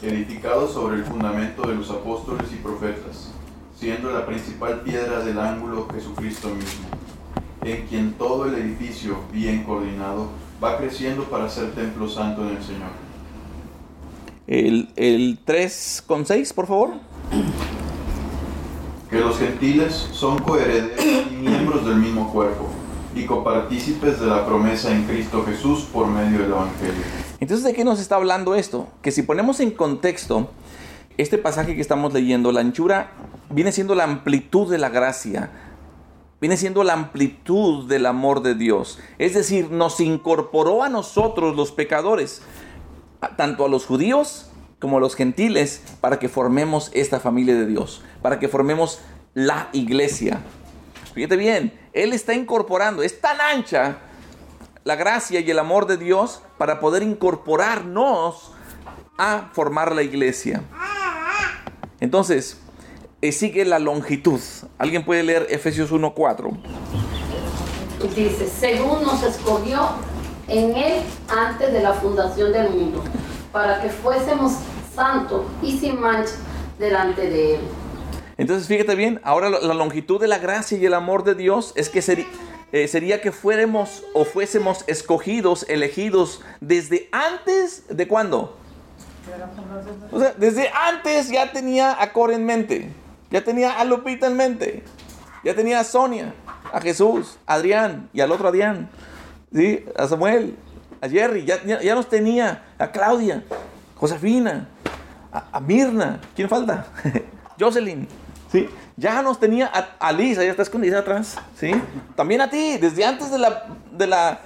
[0.02, 3.32] edificados sobre el fundamento de los apóstoles y profetas,
[3.78, 6.88] siendo la principal piedra del ángulo Jesucristo mismo,
[7.64, 10.30] en quien todo el edificio, bien coordinado,
[10.64, 12.90] va creciendo para ser templo santo en el Señor.
[14.48, 16.92] El, el 3 con 6, por favor.
[19.12, 22.70] Que los gentiles son coherederos y miembros del mismo cuerpo,
[23.14, 27.04] y copartícipes de la promesa en Cristo Jesús por medio del Evangelio.
[27.42, 28.88] Entonces, ¿de qué nos está hablando esto?
[29.02, 30.50] Que si ponemos en contexto
[31.18, 33.12] este pasaje que estamos leyendo, la anchura
[33.50, 35.52] viene siendo la amplitud de la gracia,
[36.40, 38.98] viene siendo la amplitud del amor de Dios.
[39.18, 42.44] Es decir, nos incorporó a nosotros los pecadores,
[43.36, 44.51] tanto a los judíos
[44.82, 49.00] como los gentiles, para que formemos esta familia de Dios, para que formemos
[49.34, 50.42] la iglesia.
[51.14, 54.00] Fíjate bien, Él está incorporando, es tan ancha
[54.84, 58.52] la gracia y el amor de Dios para poder incorporarnos
[59.18, 60.64] a formar la iglesia.
[62.00, 62.60] Entonces,
[63.22, 64.40] eh, sigue la longitud.
[64.80, 66.58] ¿Alguien puede leer Efesios 1.4?
[68.16, 69.90] Dice, según nos escogió
[70.48, 73.04] en Él antes de la fundación del mundo,
[73.52, 74.54] para que fuésemos
[74.96, 76.34] santos y sin mancha
[76.80, 77.62] delante de Él.
[78.38, 81.90] Entonces, fíjate bien, ahora la, longitud de la gracia y el amor de Dios es
[81.90, 82.26] que seri-
[82.72, 88.58] eh, sería que fuéramos o fuésemos escogidos, elegidos desde antes de cuándo?
[90.12, 92.90] O sea, desde antes ya tenía a Cor en mente,
[93.30, 94.84] ya tenía a Lupita en mente,
[95.44, 96.34] ya tenía a Sonia,
[96.74, 98.90] a Jesús, a Adrián y al otro Adrián,
[99.54, 99.86] ¿sí?
[99.96, 100.56] a Samuel,
[101.02, 103.44] a Jerry, ya, ya, nos tenía a Claudia,
[103.96, 104.68] Josefina,
[105.32, 106.86] a, Mirna, ¿quién falta?
[107.60, 108.08] Jocelyn,
[108.52, 108.70] ¿sí?
[108.96, 111.72] Ya nos tenía a, a Lisa, ya está escondida atrás, ¿sí?
[112.16, 114.42] También a ti, desde antes de la, de la,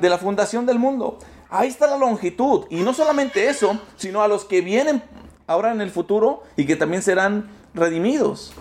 [0.00, 1.18] de la fundación del mundo.
[1.50, 2.66] Ahí está la longitud.
[2.70, 5.02] Y no solamente eso, sino a los que vienen
[5.46, 8.52] ahora en el futuro y que también serán redimidos.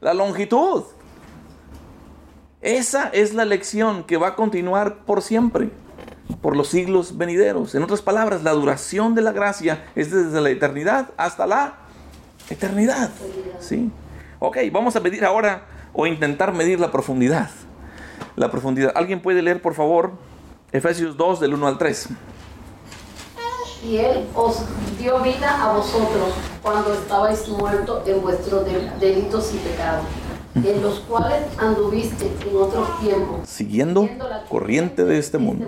[0.00, 0.84] La longitud.
[2.60, 5.70] Esa es la lección que va a continuar por siempre,
[6.42, 7.74] por los siglos venideros.
[7.74, 11.74] En otras palabras, la duración de la gracia es desde la eternidad hasta la
[12.50, 13.10] eternidad.
[13.60, 13.90] ¿Sí?
[14.38, 17.50] Ok, vamos a medir ahora o intentar medir la profundidad.
[18.36, 18.92] La profundidad.
[18.94, 20.12] ¿Alguien puede leer, por favor,
[20.70, 22.08] Efesios 2 del 1 al 3?
[23.84, 24.60] Y Él os
[24.98, 30.04] dio vida a vosotros cuando estabais muertos en vuestros de- delitos y pecados,
[30.64, 33.48] en los cuales anduviste en otros tiempos.
[33.48, 35.66] Siguiendo siguiendo la corriente de este mundo.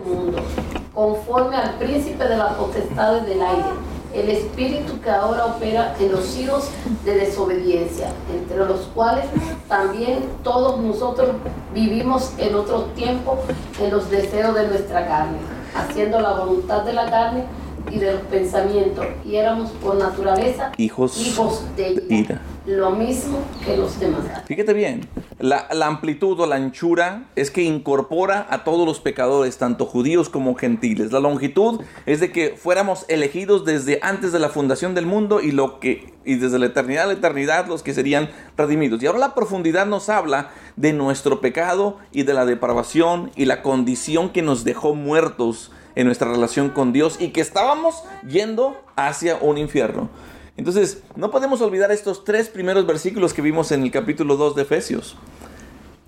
[0.94, 3.68] conforme al príncipe de las potestades del aire,
[4.12, 6.68] el espíritu que ahora opera en los hijos
[7.04, 9.24] de desobediencia, entre los cuales
[9.68, 11.28] también todos nosotros
[11.72, 13.38] vivimos en otro tiempo
[13.80, 15.38] en los deseos de nuestra carne,
[15.74, 17.44] haciendo la voluntad de la carne
[17.90, 22.40] y de los pensamientos, y éramos por naturaleza Hijos hijos de ira.
[22.66, 24.22] lo mismo que los demás.
[24.46, 29.58] Fíjate bien, la, la amplitud o la anchura es que incorpora a todos los pecadores,
[29.58, 31.12] tanto judíos como gentiles.
[31.12, 35.52] La longitud es de que fuéramos elegidos desde antes de la fundación del mundo y,
[35.52, 39.02] lo que, y desde la eternidad a la eternidad los que serían redimidos.
[39.02, 43.62] Y ahora la profundidad nos habla de nuestro pecado y de la depravación y la
[43.62, 49.36] condición que nos dejó muertos en nuestra relación con Dios y que estábamos yendo hacia
[49.36, 50.08] un infierno.
[50.56, 54.62] Entonces, no podemos olvidar estos tres primeros versículos que vimos en el capítulo 2 de
[54.62, 55.16] Efesios.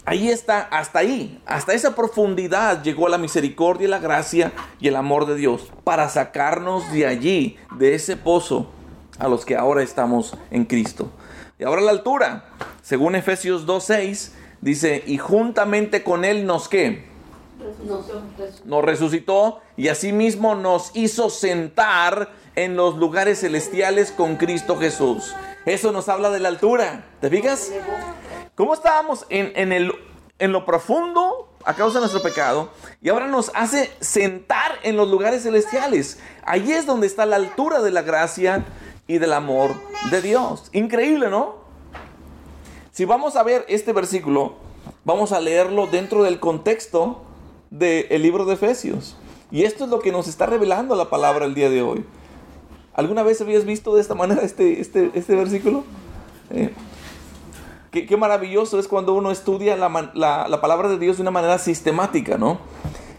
[0.06, 5.26] Ahí está, hasta ahí, hasta esa profundidad llegó la misericordia, la gracia y el amor
[5.26, 8.70] de Dios para sacarnos de allí, de ese pozo,
[9.18, 11.10] a los que ahora estamos en Cristo.
[11.58, 12.46] Y ahora la altura,
[12.82, 14.30] según Efesios 2.6,
[14.62, 17.11] dice, y juntamente con Él nos qué?
[18.64, 25.34] Nos resucitó y asimismo nos hizo sentar en los lugares celestiales con Cristo Jesús.
[25.64, 27.06] Eso nos habla de la altura.
[27.20, 27.72] ¿Te fijas?
[28.54, 29.92] ¿Cómo estábamos en, en el,
[30.38, 32.70] en lo profundo a causa de nuestro pecado?
[33.00, 36.18] Y ahora nos hace sentar en los lugares celestiales.
[36.44, 38.64] Ahí es donde está la altura de la gracia
[39.06, 39.74] y del amor
[40.10, 40.68] de Dios.
[40.72, 41.62] Increíble, ¿no?
[42.92, 44.56] Si vamos a ver este versículo,
[45.04, 47.22] vamos a leerlo dentro del contexto
[47.72, 49.16] del libro de Efesios.
[49.50, 52.04] Y esto es lo que nos está revelando la palabra el día de hoy.
[52.94, 55.82] ¿Alguna vez habías visto de esta manera este, este, este versículo?
[56.50, 56.70] Eh,
[57.90, 61.30] qué, qué maravilloso es cuando uno estudia la, la- la palabra de Dios de una
[61.30, 62.58] manera sistemática, ¿no?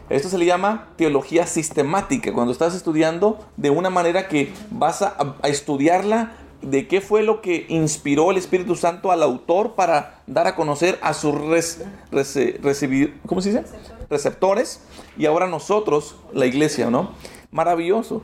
[0.10, 5.36] Esto se le llama teología sistemática, cuando estás estudiando de una manera que vas a,
[5.42, 10.46] a estudiarla de qué fue lo que inspiró el Espíritu Santo al autor para dar
[10.48, 13.64] a conocer a sus res- rece- recibir, ¿cómo se dice?
[14.10, 14.82] Receptores
[15.18, 17.12] y ahora nosotros, la iglesia, ¿no?
[17.52, 18.22] Maravilloso.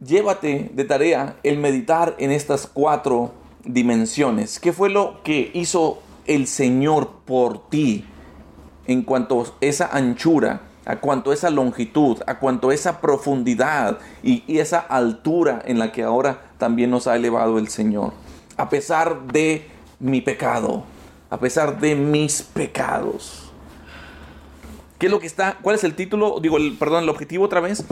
[0.00, 3.32] Llévate de tarea el meditar en estas cuatro
[3.64, 4.60] dimensiones.
[4.60, 8.04] ¿Qué fue lo que hizo el Señor por ti
[8.86, 13.98] en cuanto a esa anchura, a cuanto a esa longitud, a cuanto a esa profundidad
[14.22, 18.12] y, y esa altura en la que ahora también nos ha elevado el Señor?
[18.56, 19.66] A pesar de
[19.98, 20.84] mi pecado,
[21.30, 23.45] a pesar de mis pecados.
[24.98, 25.58] ¿Qué es lo que está?
[25.60, 26.40] ¿Cuál es el título?
[26.40, 27.84] Digo, el, perdón, el objetivo otra vez.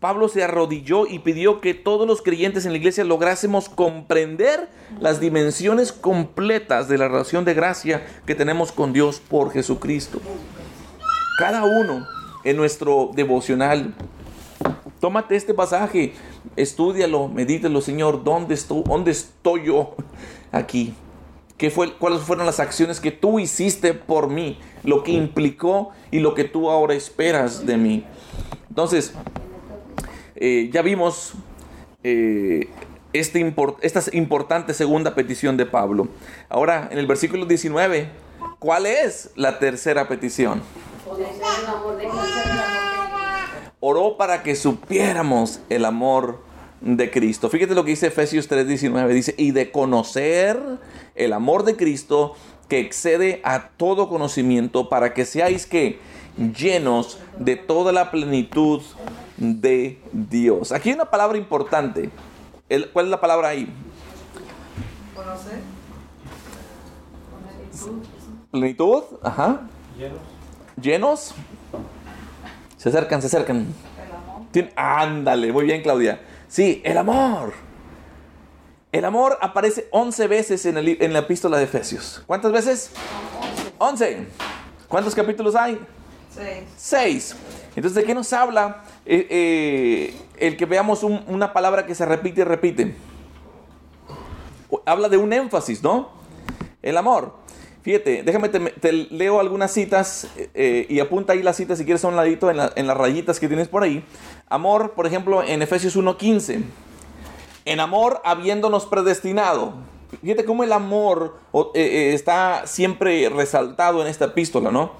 [0.00, 4.68] Pablo se arrodilló y pidió que todos los creyentes en la iglesia lográsemos comprender
[5.00, 10.20] las dimensiones completas de la relación de gracia que tenemos con Dios por Jesucristo.
[11.38, 12.06] Cada uno
[12.44, 13.94] en nuestro devocional,
[15.00, 16.12] tómate este pasaje,
[16.56, 19.94] estúdialo, medítelo, Señor, ¿dónde dónde estoy yo
[20.50, 20.92] aquí?
[21.62, 24.58] ¿Qué fue, ¿Cuáles fueron las acciones que tú hiciste por mí?
[24.82, 28.04] Lo que implicó y lo que tú ahora esperas de mí.
[28.68, 29.14] Entonces,
[30.34, 31.34] eh, ya vimos
[32.02, 32.68] eh,
[33.12, 36.08] este esta importante segunda petición de Pablo.
[36.48, 38.08] Ahora, en el versículo 19,
[38.58, 40.62] ¿cuál es la tercera petición?
[43.78, 46.40] Oró para que supiéramos el amor
[46.82, 47.48] de Cristo.
[47.48, 49.08] Fíjate lo que dice Efesios 3:19.
[49.14, 50.60] Dice, y de conocer
[51.14, 52.34] el amor de Cristo
[52.68, 55.98] que excede a todo conocimiento para que seáis que
[56.56, 58.82] llenos de toda la plenitud
[59.36, 60.72] de Dios.
[60.72, 62.10] Aquí hay una palabra importante.
[62.68, 63.72] El- ¿Cuál es la palabra ahí?
[65.14, 65.60] ¿Conocer?
[68.50, 69.62] Plenitud, ajá.
[69.98, 70.18] Llenos.
[70.80, 71.34] Llenos.
[72.76, 73.58] Se acercan, se acercan.
[73.58, 74.42] El amor.
[74.52, 76.20] Tien- Ándale, muy bien Claudia.
[76.52, 77.54] Sí, el amor.
[78.92, 82.22] El amor aparece 11 veces en, el en la epístola de Efesios.
[82.26, 82.90] ¿Cuántas veces?
[83.78, 84.26] 11.
[84.86, 85.80] ¿Cuántos capítulos hay?
[86.28, 86.64] Seis.
[86.76, 87.36] 6.
[87.74, 92.04] Entonces, ¿de qué nos habla eh, eh, el que veamos un- una palabra que se
[92.04, 92.94] repite y repite?
[94.84, 96.10] Habla de un énfasis, ¿no?
[96.82, 97.34] El amor.
[97.82, 102.08] Fíjate, déjame te, leo algunas citas eh, y apunta ahí las citas si quieres a
[102.08, 104.04] un ladito en, la- en las rayitas que tienes por ahí.
[104.48, 106.62] Amor, por ejemplo, en Efesios 1.15.
[107.64, 109.74] En amor habiéndonos predestinado.
[110.22, 114.92] Fíjate cómo el amor eh, eh, está siempre resaltado en esta epístola, ¿no?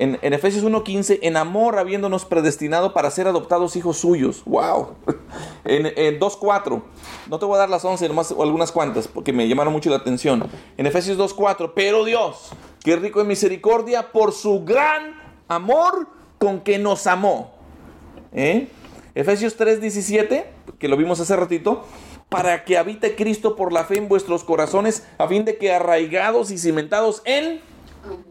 [0.00, 4.42] En, Efesios 1.15, en amor habiéndonos predestinado para ser adoptados hijos suyos.
[4.46, 4.94] ¡Wow!
[5.66, 6.82] En, en 2.4,
[7.28, 9.96] no te voy a dar las 11, nomás algunas cuantas, porque me llamaron mucho la
[9.96, 10.48] atención.
[10.78, 12.50] En Efesios 2.4, pero Dios,
[12.82, 15.14] que rico en misericordia, por su gran
[15.48, 16.08] amor
[16.38, 17.52] con que nos amó.
[18.32, 18.68] ¿Eh?
[19.14, 20.46] Efesios 3:17,
[20.78, 21.84] que lo vimos hace ratito,
[22.30, 26.50] para que habite Cristo por la fe en vuestros corazones, a fin de que arraigados
[26.50, 27.60] y cimentados en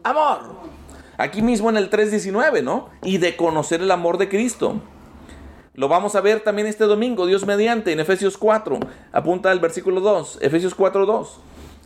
[0.02, 0.79] amor.
[1.20, 2.88] Aquí mismo en el 3:19, ¿no?
[3.02, 4.80] Y de conocer el amor de Cristo.
[5.74, 8.78] Lo vamos a ver también este domingo, Dios mediante, en Efesios 4.
[9.12, 11.38] Apunta al versículo 2, Efesios 4:2.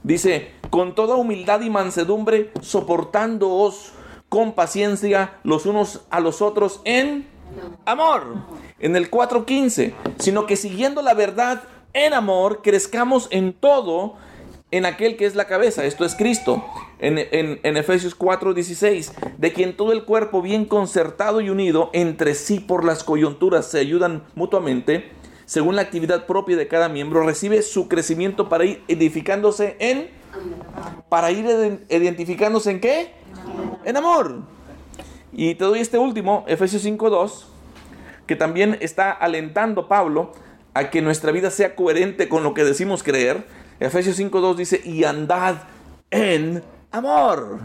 [0.05, 3.91] Dice, con toda humildad y mansedumbre, soportándoos
[4.29, 7.27] con paciencia los unos a los otros en
[7.87, 8.37] amor.
[8.79, 14.15] En el 4.15, sino que siguiendo la verdad en amor, crezcamos en todo
[14.71, 16.65] en aquel que es la cabeza, esto es Cristo.
[17.01, 22.35] En, en, en Efesios 4:16, de quien todo el cuerpo bien concertado y unido entre
[22.35, 25.11] sí por las coyunturas se ayudan mutuamente,
[25.45, 30.09] según la actividad propia de cada miembro, recibe su crecimiento para ir edificándose en,
[31.09, 33.13] para ir iden- identificándose en qué?
[33.85, 34.43] En amor.
[35.33, 37.45] Y te doy este último, Efesios 5.2,
[38.27, 40.33] que también está alentando Pablo
[40.73, 43.45] a que nuestra vida sea coherente con lo que decimos creer.
[43.81, 45.57] Efesios 5.2 dice, y andad
[46.11, 46.63] en
[46.95, 47.61] amor.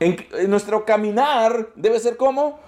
[0.00, 2.58] En, en nuestro caminar debe ser como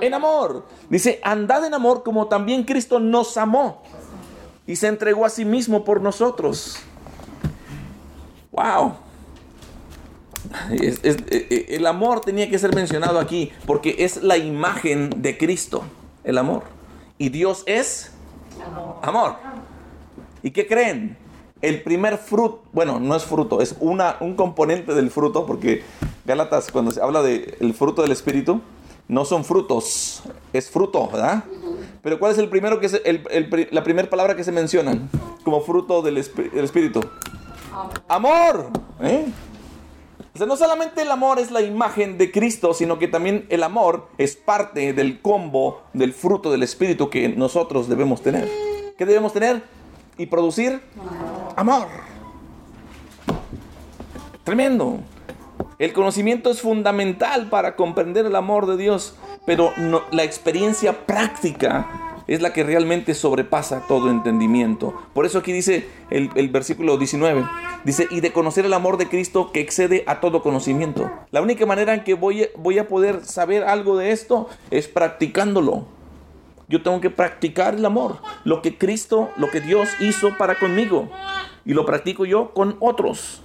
[0.00, 0.66] en amor.
[0.90, 3.82] Dice, andad en amor como también Cristo nos amó
[4.66, 6.76] y se entregó a sí mismo por nosotros.
[8.50, 8.94] Wow.
[10.70, 15.10] Es- es- eh, eh, el amor tenía que ser mencionado aquí porque es la imagen
[15.22, 15.84] de Cristo,
[16.24, 16.64] el amor.
[17.18, 18.12] Y Dios es
[19.02, 19.36] amor.
[20.42, 21.16] ¿Y qué creen?
[21.60, 25.82] El primer fruto, bueno, no es fruto, es una, un componente del fruto, porque
[26.24, 28.60] Gálatas, cuando se habla del fruto del Espíritu,
[29.08, 31.44] no son frutos, es fruto, ¿verdad?
[32.02, 34.98] Pero ¿cuál es el primero que se- el- la primera palabra que se menciona
[35.44, 36.14] como fruto del,
[36.54, 37.00] del Espíritu?
[38.06, 38.68] Amor.
[39.00, 39.26] ¿eh?
[40.46, 44.36] No solamente el amor es la imagen de Cristo, sino que también el amor es
[44.36, 48.48] parte del combo del fruto del Espíritu que nosotros debemos tener.
[48.96, 49.62] ¿Qué debemos tener?
[50.16, 50.80] Y producir
[51.58, 51.88] amor.
[54.44, 55.00] Tremendo.
[55.78, 59.72] El conocimiento es fundamental para comprender el amor de Dios, pero
[60.10, 64.94] la experiencia práctica es la que realmente sobrepasa todo entendimiento.
[65.14, 67.44] Por eso aquí dice el, versículo 19,
[67.84, 71.10] dice, y de conocer el amor de Cristo que excede a todo conocimiento.
[71.30, 75.97] La única manera en que voy a poder saber algo de esto es practicándolo.
[76.68, 81.08] Yo tengo que practicar el amor, lo que Cristo, lo que Dios hizo para conmigo,
[81.64, 83.40] y lo practico yo con otros.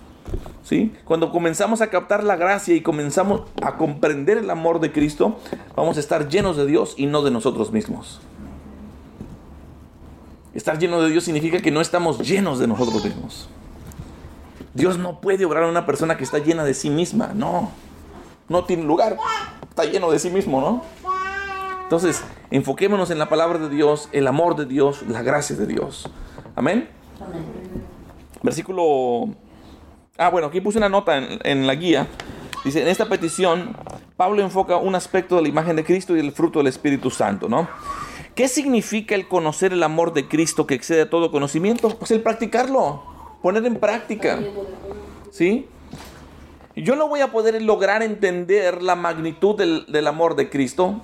[0.64, 0.94] ¿Sí?
[1.04, 5.38] Cuando comenzamos a captar la gracia y comenzamos a comprender el amor de Cristo,
[5.76, 8.22] vamos a estar llenos de Dios y no de nosotros mismos.
[10.54, 13.50] Estar lleno de Dios significa que no estamos llenos de nosotros mismos.
[14.74, 17.72] Dios no puede obrar a una persona que está llena de sí misma, no.
[18.50, 19.18] No tiene lugar.
[19.70, 20.84] Está lleno de sí mismo, ¿no?
[21.84, 26.10] Entonces, enfoquémonos en la palabra de Dios, el amor de Dios, la gracia de Dios.
[26.56, 26.90] Amén.
[28.42, 29.30] Versículo
[30.18, 32.08] Ah, bueno, aquí puse una nota en, en la guía.
[32.64, 33.76] Dice, en esta petición,
[34.16, 37.50] Pablo enfoca un aspecto de la imagen de Cristo y el fruto del Espíritu Santo,
[37.50, 37.68] ¿no?
[38.36, 41.90] ¿Qué significa el conocer el amor de Cristo que excede a todo conocimiento?
[41.98, 43.04] Pues el practicarlo,
[43.42, 44.40] poner en práctica,
[45.32, 45.68] ¿sí?
[46.76, 51.02] Yo no voy a poder lograr entender la magnitud del, del amor de Cristo,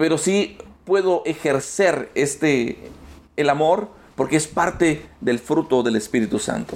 [0.00, 2.78] pero sí puedo ejercer este,
[3.36, 6.74] el amor porque es parte del fruto del Espíritu Santo.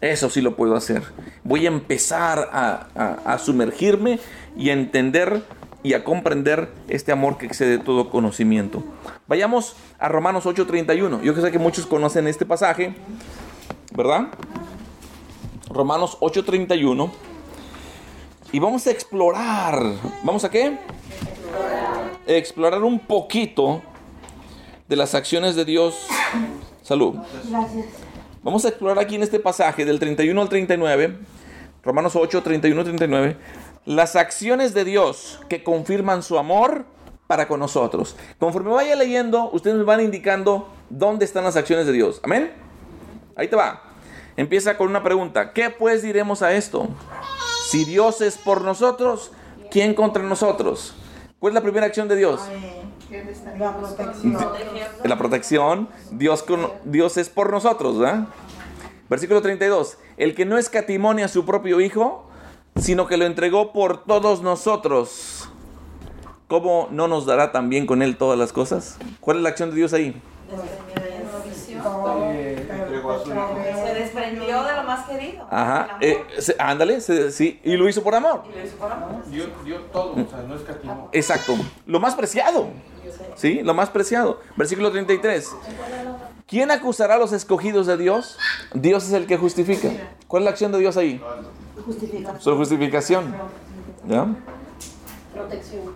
[0.00, 1.02] Eso sí lo puedo hacer.
[1.42, 4.20] Voy a empezar a, a- sumergirme
[4.56, 5.42] y a entender
[5.82, 8.84] y a comprender este amor que excede todo conocimiento.
[9.26, 11.22] Vayamos a Romanos 8:31.
[11.22, 12.94] Yo sé que muchos conocen este pasaje,
[13.92, 14.28] ¿verdad?
[15.68, 17.10] Romanos 8:31.
[18.52, 19.82] Y vamos a explorar.
[20.22, 20.78] ¿Vamos a qué?
[22.26, 23.82] Explorar un poquito
[24.88, 26.06] de las acciones de Dios.
[26.82, 27.16] Salud.
[28.42, 31.18] Vamos a explorar aquí en este pasaje del 31 al 39,
[31.82, 33.36] Romanos 8, 31 39,
[33.84, 36.86] las acciones de Dios que confirman su amor
[37.26, 38.16] para con nosotros.
[38.38, 42.20] Conforme vaya leyendo, ustedes me van indicando dónde están las acciones de Dios.
[42.24, 42.52] Amén.
[43.36, 43.82] Ahí te va.
[44.36, 45.52] Empieza con una pregunta.
[45.52, 46.88] ¿Qué pues diremos a esto?
[47.68, 49.32] Si Dios es por nosotros,
[49.70, 50.94] ¿quién contra nosotros?
[51.40, 52.40] ¿Cuál es la primera acción de Dios?
[53.58, 54.36] La protección.
[55.04, 58.26] la protección, Dios, con- Dios es por nosotros, ¿verdad?
[59.08, 62.28] Versículo 32, el que no escatimonia a su propio Hijo,
[62.76, 65.48] sino que lo entregó por todos nosotros,
[66.46, 68.96] ¿cómo no nos dará también con él todas las cosas?
[69.20, 70.20] ¿Cuál es la acción de Dios ahí?
[70.50, 71.24] Se desprendió
[72.84, 73.08] de lo
[74.90, 75.46] más querido.
[75.50, 78.42] Ajá, el eh, ándale, sí, y lo hizo por amor.
[78.50, 79.24] Y lo hizo por amor.
[79.26, 81.08] Dio, dio todo, o sea, no escatimó.
[81.12, 81.54] Exacto,
[81.86, 82.68] lo más preciado.
[83.36, 83.62] ¿Sí?
[83.62, 84.40] Lo más preciado.
[84.56, 85.50] Versículo 33.
[86.46, 88.38] ¿Quién acusará a los escogidos de Dios?
[88.74, 89.88] Dios es el que justifica.
[90.26, 91.20] ¿Cuál es la acción de Dios ahí?
[92.38, 93.34] Su justificación.
[94.06, 94.26] ¿Ya?
[95.32, 95.94] Protección.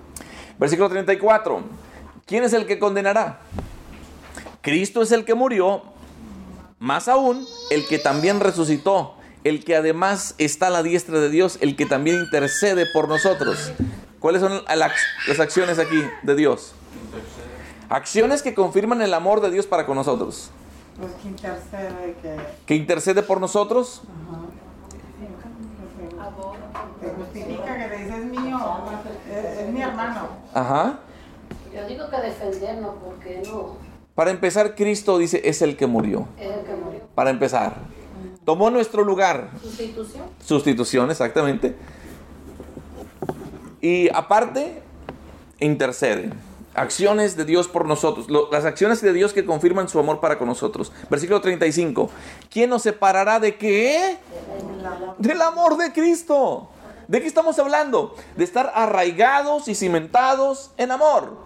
[0.58, 1.62] Versículo 34.
[2.26, 3.40] ¿Quién es el que condenará?
[4.62, 5.82] Cristo es el que murió,
[6.84, 11.56] más aún el que también resucitó, el que además está a la diestra de Dios,
[11.62, 13.72] el que también intercede por nosotros.
[14.20, 14.90] ¿Cuáles son la-
[15.26, 16.72] las acciones aquí de Dios?
[17.88, 20.50] Acciones que confirman el amor de Dios para con nosotros.
[20.98, 24.02] Pues que intercede, que Que intercede por nosotros.
[27.00, 28.58] te justifica, que le dice es mío,
[29.30, 30.28] es, es mi hermano.
[30.54, 30.98] Ajá.
[31.74, 33.76] Yo digo que defendernos porque no
[34.14, 36.28] Para empezar, Cristo dice es el que murió.
[36.38, 37.00] es el que murió.
[37.14, 37.76] Para empezar.
[38.44, 39.50] Tomó nuestro lugar.
[39.60, 40.22] Sustitución.
[40.44, 41.74] Sustitución, exactamente.
[43.80, 44.82] Y aparte,
[45.60, 46.30] intercede.
[46.74, 48.28] Acciones de Dios por nosotros.
[48.28, 50.92] Lo- las acciones de Dios que confirman su amor para con nosotros.
[51.08, 52.10] Versículo 35.
[52.50, 54.18] ¿Quién nos separará de qué?
[55.18, 56.68] Del amor de Cristo.
[57.06, 58.16] ¿De qué estamos hablando?
[58.36, 61.43] De estar arraigados y cimentados en amor.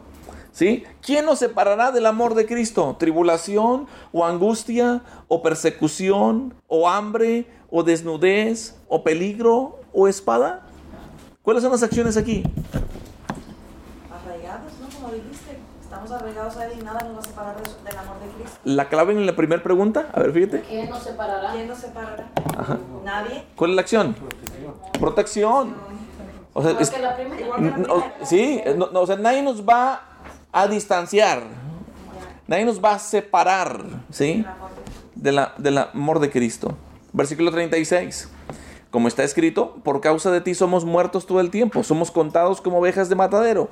[0.59, 0.83] ¿Sí?
[1.03, 2.97] ¿Quién nos separará del amor de Cristo?
[2.99, 10.63] ¿Tribulación o angustia o persecución o hambre o desnudez o peligro o espada?
[11.43, 12.43] ¿Cuáles son las acciones aquí?
[14.13, 14.89] Arraigados, ¿no?
[15.01, 15.59] Como dijiste.
[15.81, 18.59] Estamos arraigados a Él y nada nos va a separar del amor de Cristo.
[18.65, 20.63] La clave en la primera pregunta, a ver, fíjate.
[20.63, 21.53] ¿Quién nos separará?
[21.53, 22.27] ¿Quién nos separará?
[23.05, 23.45] Nadie.
[23.55, 24.17] ¿Cuál es la acción?
[24.99, 25.75] Protección.
[26.53, 27.41] O sea, Igual es- que la primera.
[27.41, 28.27] Igual que la no, primera.
[28.27, 30.03] sí, no, no, o sea, nadie nos va
[30.53, 31.43] a distanciar.
[32.47, 34.45] Nadie nos va a separar, ¿sí?
[35.15, 36.75] De la- del amor de Cristo.
[37.13, 38.29] Versículo 36.
[38.91, 42.79] Como está escrito, por causa de ti somos muertos todo el tiempo, somos contados como
[42.79, 43.69] ovejas de matadero.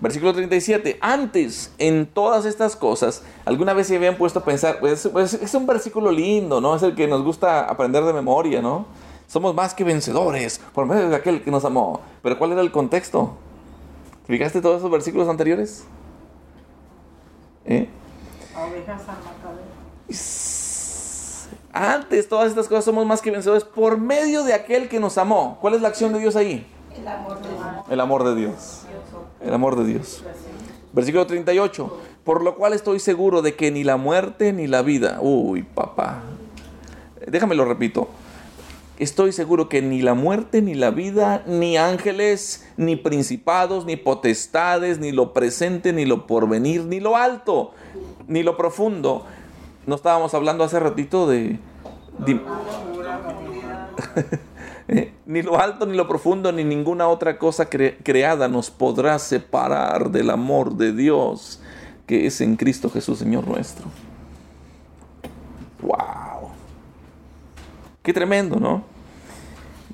[0.00, 0.98] Versículo 37.
[1.00, 5.54] Antes, en todas estas cosas, alguna vez se habían puesto a pensar, pues, pues, es
[5.54, 6.74] un versículo lindo, ¿no?
[6.76, 8.86] Es el que nos gusta aprender de memoria, ¿no?
[9.28, 12.00] Somos más que vencedores por medio de aquel que nos amó.
[12.22, 13.34] Pero ¿cuál era el contexto?
[14.28, 15.84] ¿Fijaste todos esos versículos anteriores?
[17.64, 17.88] ¿Eh?
[18.54, 19.78] Ovejas al matadero.
[21.72, 25.56] Antes, todas estas cosas somos más que vencedores por medio de aquel que nos amó.
[25.62, 26.66] ¿Cuál es la acción de Dios ahí?
[26.94, 27.86] El amor de Dios.
[27.90, 28.82] El amor de Dios.
[29.40, 30.22] El amor de Dios.
[30.92, 31.98] Versículo 38.
[32.24, 35.20] Por lo cual estoy seguro de que ni la muerte ni la vida.
[35.22, 36.20] Uy, papá.
[37.26, 38.08] Déjame lo repito.
[38.98, 44.98] Estoy seguro que ni la muerte ni la vida, ni ángeles, ni principados, ni potestades,
[44.98, 47.72] ni lo presente, ni lo porvenir, ni lo alto,
[48.26, 49.24] ni lo profundo.
[49.86, 51.58] No estábamos hablando hace ratito de...
[54.90, 59.18] Eh, ni lo alto, ni lo profundo, ni ninguna otra cosa cre- creada nos podrá
[59.18, 61.60] separar del amor de Dios
[62.06, 63.84] que es en Cristo Jesús, Señor nuestro.
[65.82, 66.52] ¡Wow!
[68.08, 68.84] Qué tremendo, ¿no?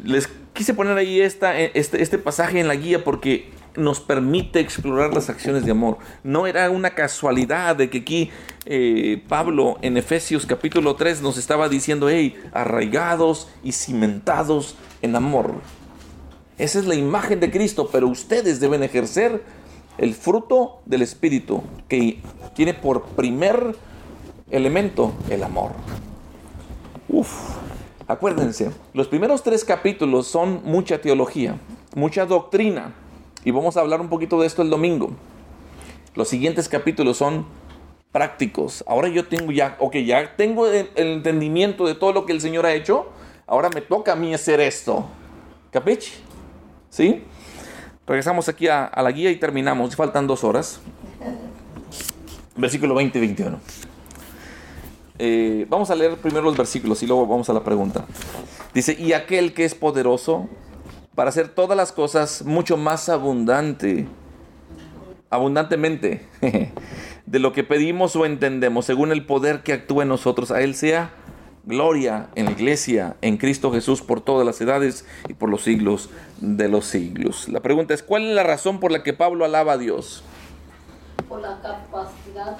[0.05, 4.61] Les quise poner ahí esta, eh, este, este pasaje en la guía porque nos permite
[4.61, 5.99] explorar las acciones de amor.
[6.23, 8.31] No era una casualidad de que aquí
[8.67, 15.55] eh, Pablo en Efesios capítulo 3 nos estaba diciendo, hey, arraigados y cimentados en amor.
[16.57, 19.43] Esa es la imagen de Cristo, pero ustedes deben ejercer
[19.99, 22.21] el fruto del Espíritu, que
[22.55, 23.75] tiene por primer
[24.53, 25.73] elemento el amor.
[27.09, 27.64] Uf,
[28.07, 31.59] acuérdense, los primeros tres capítulos son mucha teología,
[31.95, 32.95] mucha doctrina,
[33.45, 35.11] y vamos a hablar un poquito de esto el domingo.
[36.15, 37.47] Los siguientes capítulos son
[38.13, 38.85] prácticos.
[38.87, 42.65] Ahora yo tengo ya, ok, ya tengo el, entendimiento de todo lo que el Señor
[42.65, 43.07] ha hecho,
[43.47, 45.07] ahora me toca a mí hacer esto.
[45.73, 46.13] ¿Capich?
[46.91, 47.25] ¿Sí?
[48.07, 49.97] Regresamos aquí a, a la guía y terminamos.
[49.97, 50.81] Faltan dos horas.
[52.57, 53.59] Versículo 20 y 21.
[55.19, 58.05] Eh, vamos a leer primero los versículos y luego vamos a la pregunta.
[58.73, 60.49] Dice, y aquel que es poderoso
[61.15, 64.09] para hacer todas las cosas mucho más abundante,
[65.31, 66.27] abundantemente,
[67.27, 70.75] de lo que pedimos o entendemos, según el poder que actúa en nosotros, a Él
[70.75, 71.13] sea
[71.65, 76.11] gloria en la iglesia, en Cristo Jesús, por todas las edades y por los siglos
[76.41, 77.49] de los siglos.
[77.49, 80.25] La pregunta es, ¿cuál es la razón por la que Pablo alaba a Dios?
[81.29, 82.57] Por la capacidad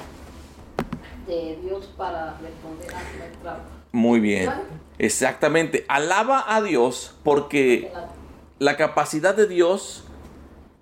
[1.27, 3.59] de Dios para responder a nuestra
[3.93, 4.51] Muy bien,
[4.99, 5.85] exactamente.
[5.89, 7.93] Alaba a Dios porque
[8.59, 10.05] la capacidad de Dios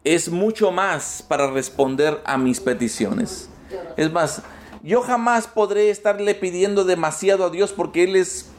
[0.04, 3.48] es mucho más para responder a mis peticiones.
[3.96, 4.42] Es más,
[4.82, 8.50] yo jamás podré estarle pidiendo demasiado a Dios porque Él es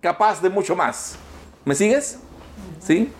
[0.00, 1.16] capaz de mucho más.
[1.64, 2.18] ¿Me sigues?
[2.80, 3.10] ¿Sí?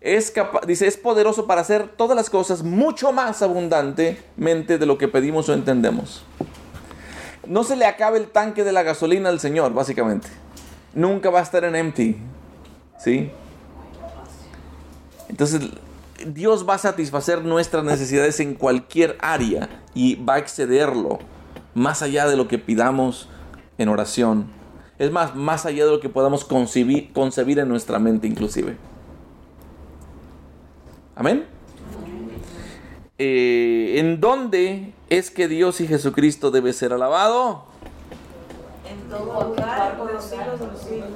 [0.00, 4.98] Es capa- dice, es poderoso para hacer todas las cosas mucho más abundantemente de lo
[4.98, 6.24] que pedimos o entendemos.
[7.48, 10.28] No se le acabe el tanque de la gasolina al Señor, básicamente.
[10.94, 12.16] Nunca va a estar en empty.
[12.98, 13.30] ¿Sí?
[15.28, 15.62] Entonces,
[16.26, 21.18] Dios va a satisfacer nuestras necesidades en cualquier área y va a excederlo
[21.74, 23.28] más allá de lo que pidamos
[23.78, 24.46] en oración.
[24.98, 28.76] Es más, más allá de lo que podamos concebir, en nuestra mente inclusive.
[31.14, 31.44] Amén.
[33.18, 37.64] Eh, ¿En dónde es que Dios y Jesucristo debe ser alabado?
[38.88, 41.08] En todo lugar, por los siglos de los siglos.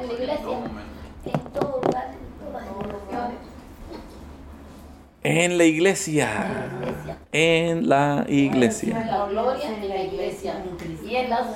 [0.00, 0.58] En la iglesia,
[1.24, 3.38] en todo lugar, en todas las generaciones.
[5.22, 6.70] En la iglesia.
[7.32, 9.04] En la iglesia.
[9.04, 10.64] La gloria en la iglesia
[11.04, 11.46] y en las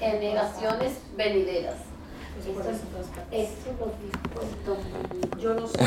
[0.00, 1.89] generaciones venideras.
[3.30, 5.40] Eso lo dijo el don.
[5.40, 5.78] Yo no sé.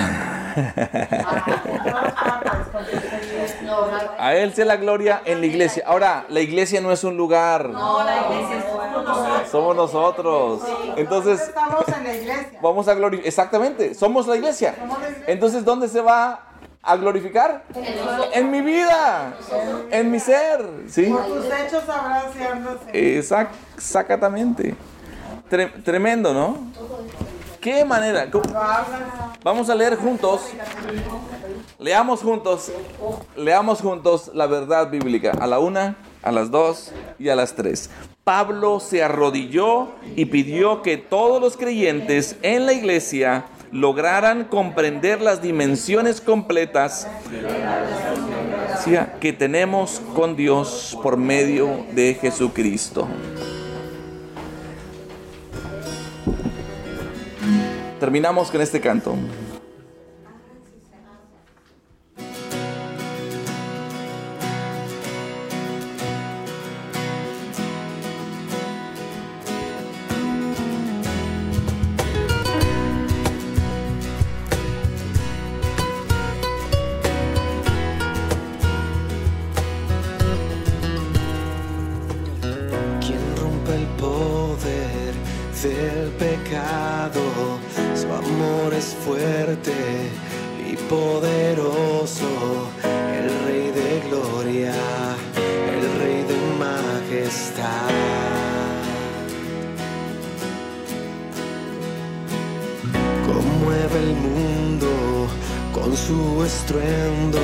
[4.18, 5.84] A Él sea la gloria en la iglesia.
[5.86, 7.70] Ahora, la iglesia no es un lugar.
[7.70, 9.49] No, la iglesia es nosotros.
[9.49, 10.62] Somos nosotros.
[10.95, 12.60] Entonces, estamos en la iglesia.
[12.62, 13.28] vamos a glorificar.
[13.28, 14.76] Exactamente, somos la iglesia.
[15.28, 16.39] Entonces, ¿dónde se va
[16.82, 17.64] a glorificar?
[18.34, 19.34] En mi vida,
[19.91, 20.66] en mi ser.
[20.88, 21.06] ¿Sí?
[21.06, 21.84] Por tus hechos
[22.93, 24.76] Exact- Exactamente.
[25.54, 26.58] Tre- tremendo, ¿no?
[27.62, 28.28] ¿Qué manera?
[29.43, 30.41] Vamos a leer juntos.
[31.78, 32.72] Leamos juntos.
[33.38, 35.30] Leamos juntos la verdad bíblica.
[35.39, 37.91] A la una, a las dos y a las tres.
[38.24, 45.39] Pablo se arrodilló y pidió que todos los creyentes en la iglesia lograran comprender las
[45.43, 47.08] dimensiones completas
[49.22, 53.08] que tenemos con Dios por medio de Jesucristo.
[58.04, 59.16] Terminamos con este canto.
[103.64, 105.28] Conmueve el mundo
[105.72, 107.39] con su estruendo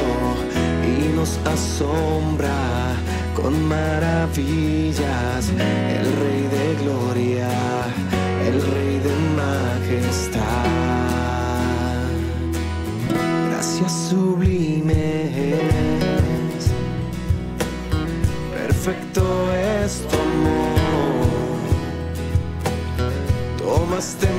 [0.84, 2.94] y nos asombra
[3.34, 5.50] con maravillas.
[5.58, 7.48] El Rey de gloria,
[8.46, 10.42] el Rey de majestad.
[13.50, 15.32] Gracias sublimes,
[18.52, 20.80] perfecto es tu amor
[23.58, 24.39] tomaste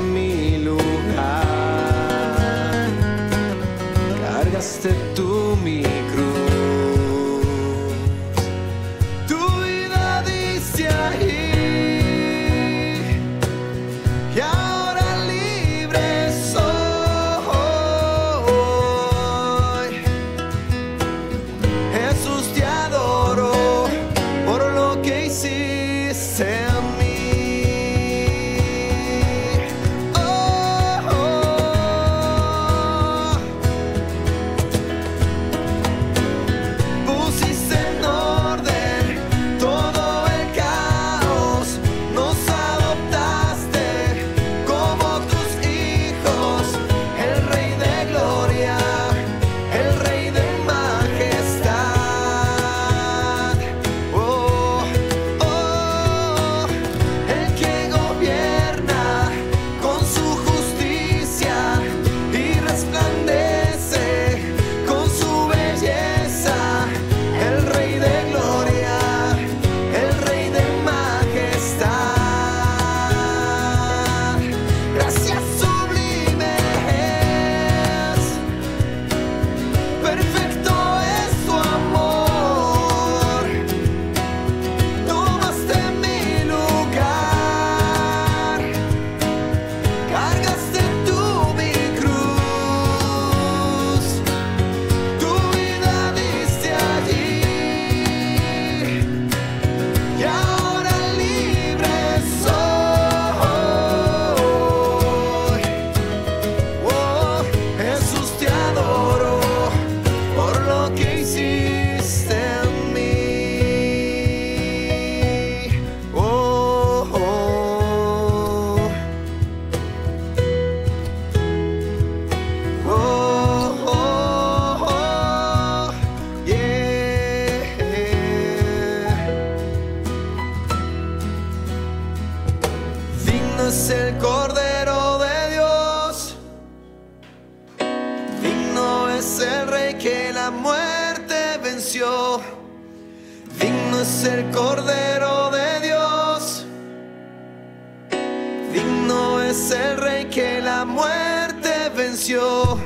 [149.51, 152.79] es el Rey que la muerte venció.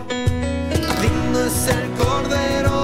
[1.02, 2.83] Digno es el Cordero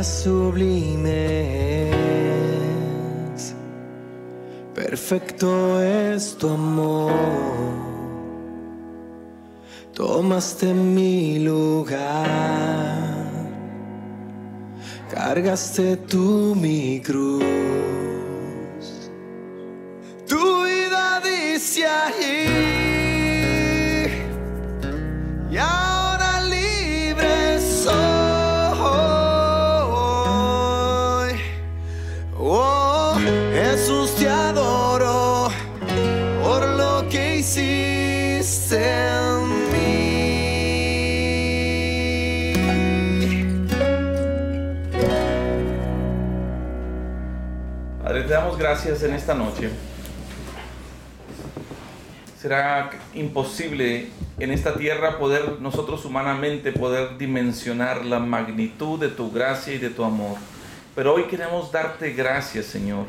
[0.00, 1.92] Gracias sublimes,
[4.74, 7.12] perfecto es tu amor.
[9.92, 12.16] Tomaste mi lugar,
[15.10, 17.44] cargaste tú mi cruz.
[20.26, 22.39] Tu vida dice allí,
[48.82, 49.68] gracias en esta noche.
[52.40, 54.08] Será imposible
[54.38, 59.90] en esta tierra poder nosotros humanamente poder dimensionar la magnitud de tu gracia y de
[59.90, 60.38] tu amor.
[60.94, 63.04] Pero hoy queremos darte gracias, Señor,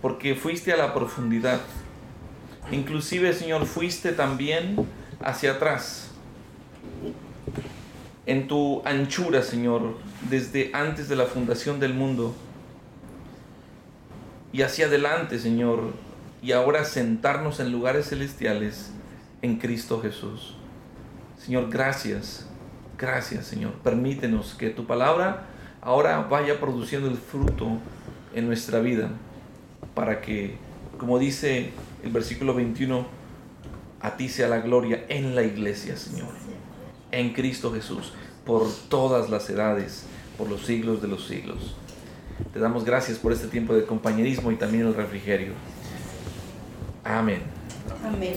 [0.00, 1.60] porque fuiste a la profundidad.
[2.72, 4.86] Inclusive, Señor, fuiste también
[5.22, 6.12] hacia atrás.
[8.24, 9.98] En tu anchura, Señor,
[10.30, 12.34] desde antes de la fundación del mundo
[14.52, 15.92] y hacia adelante, Señor,
[16.42, 18.90] y ahora sentarnos en lugares celestiales
[19.42, 20.54] en Cristo Jesús.
[21.38, 22.46] Señor, gracias,
[22.96, 23.72] gracias, Señor.
[23.84, 25.46] Permítenos que tu palabra
[25.80, 27.78] ahora vaya produciendo el fruto
[28.34, 29.10] en nuestra vida
[29.94, 30.56] para que,
[30.98, 31.70] como dice
[32.02, 33.06] el versículo 21,
[34.00, 36.28] a ti sea la gloria en la iglesia, Señor,
[37.10, 38.12] en Cristo Jesús,
[38.46, 40.04] por todas las edades,
[40.36, 41.74] por los siglos de los siglos.
[42.52, 45.52] Te damos gracias por este tiempo de compañerismo y también el refrigerio.
[47.04, 47.42] Amén.
[48.04, 48.34] Amén.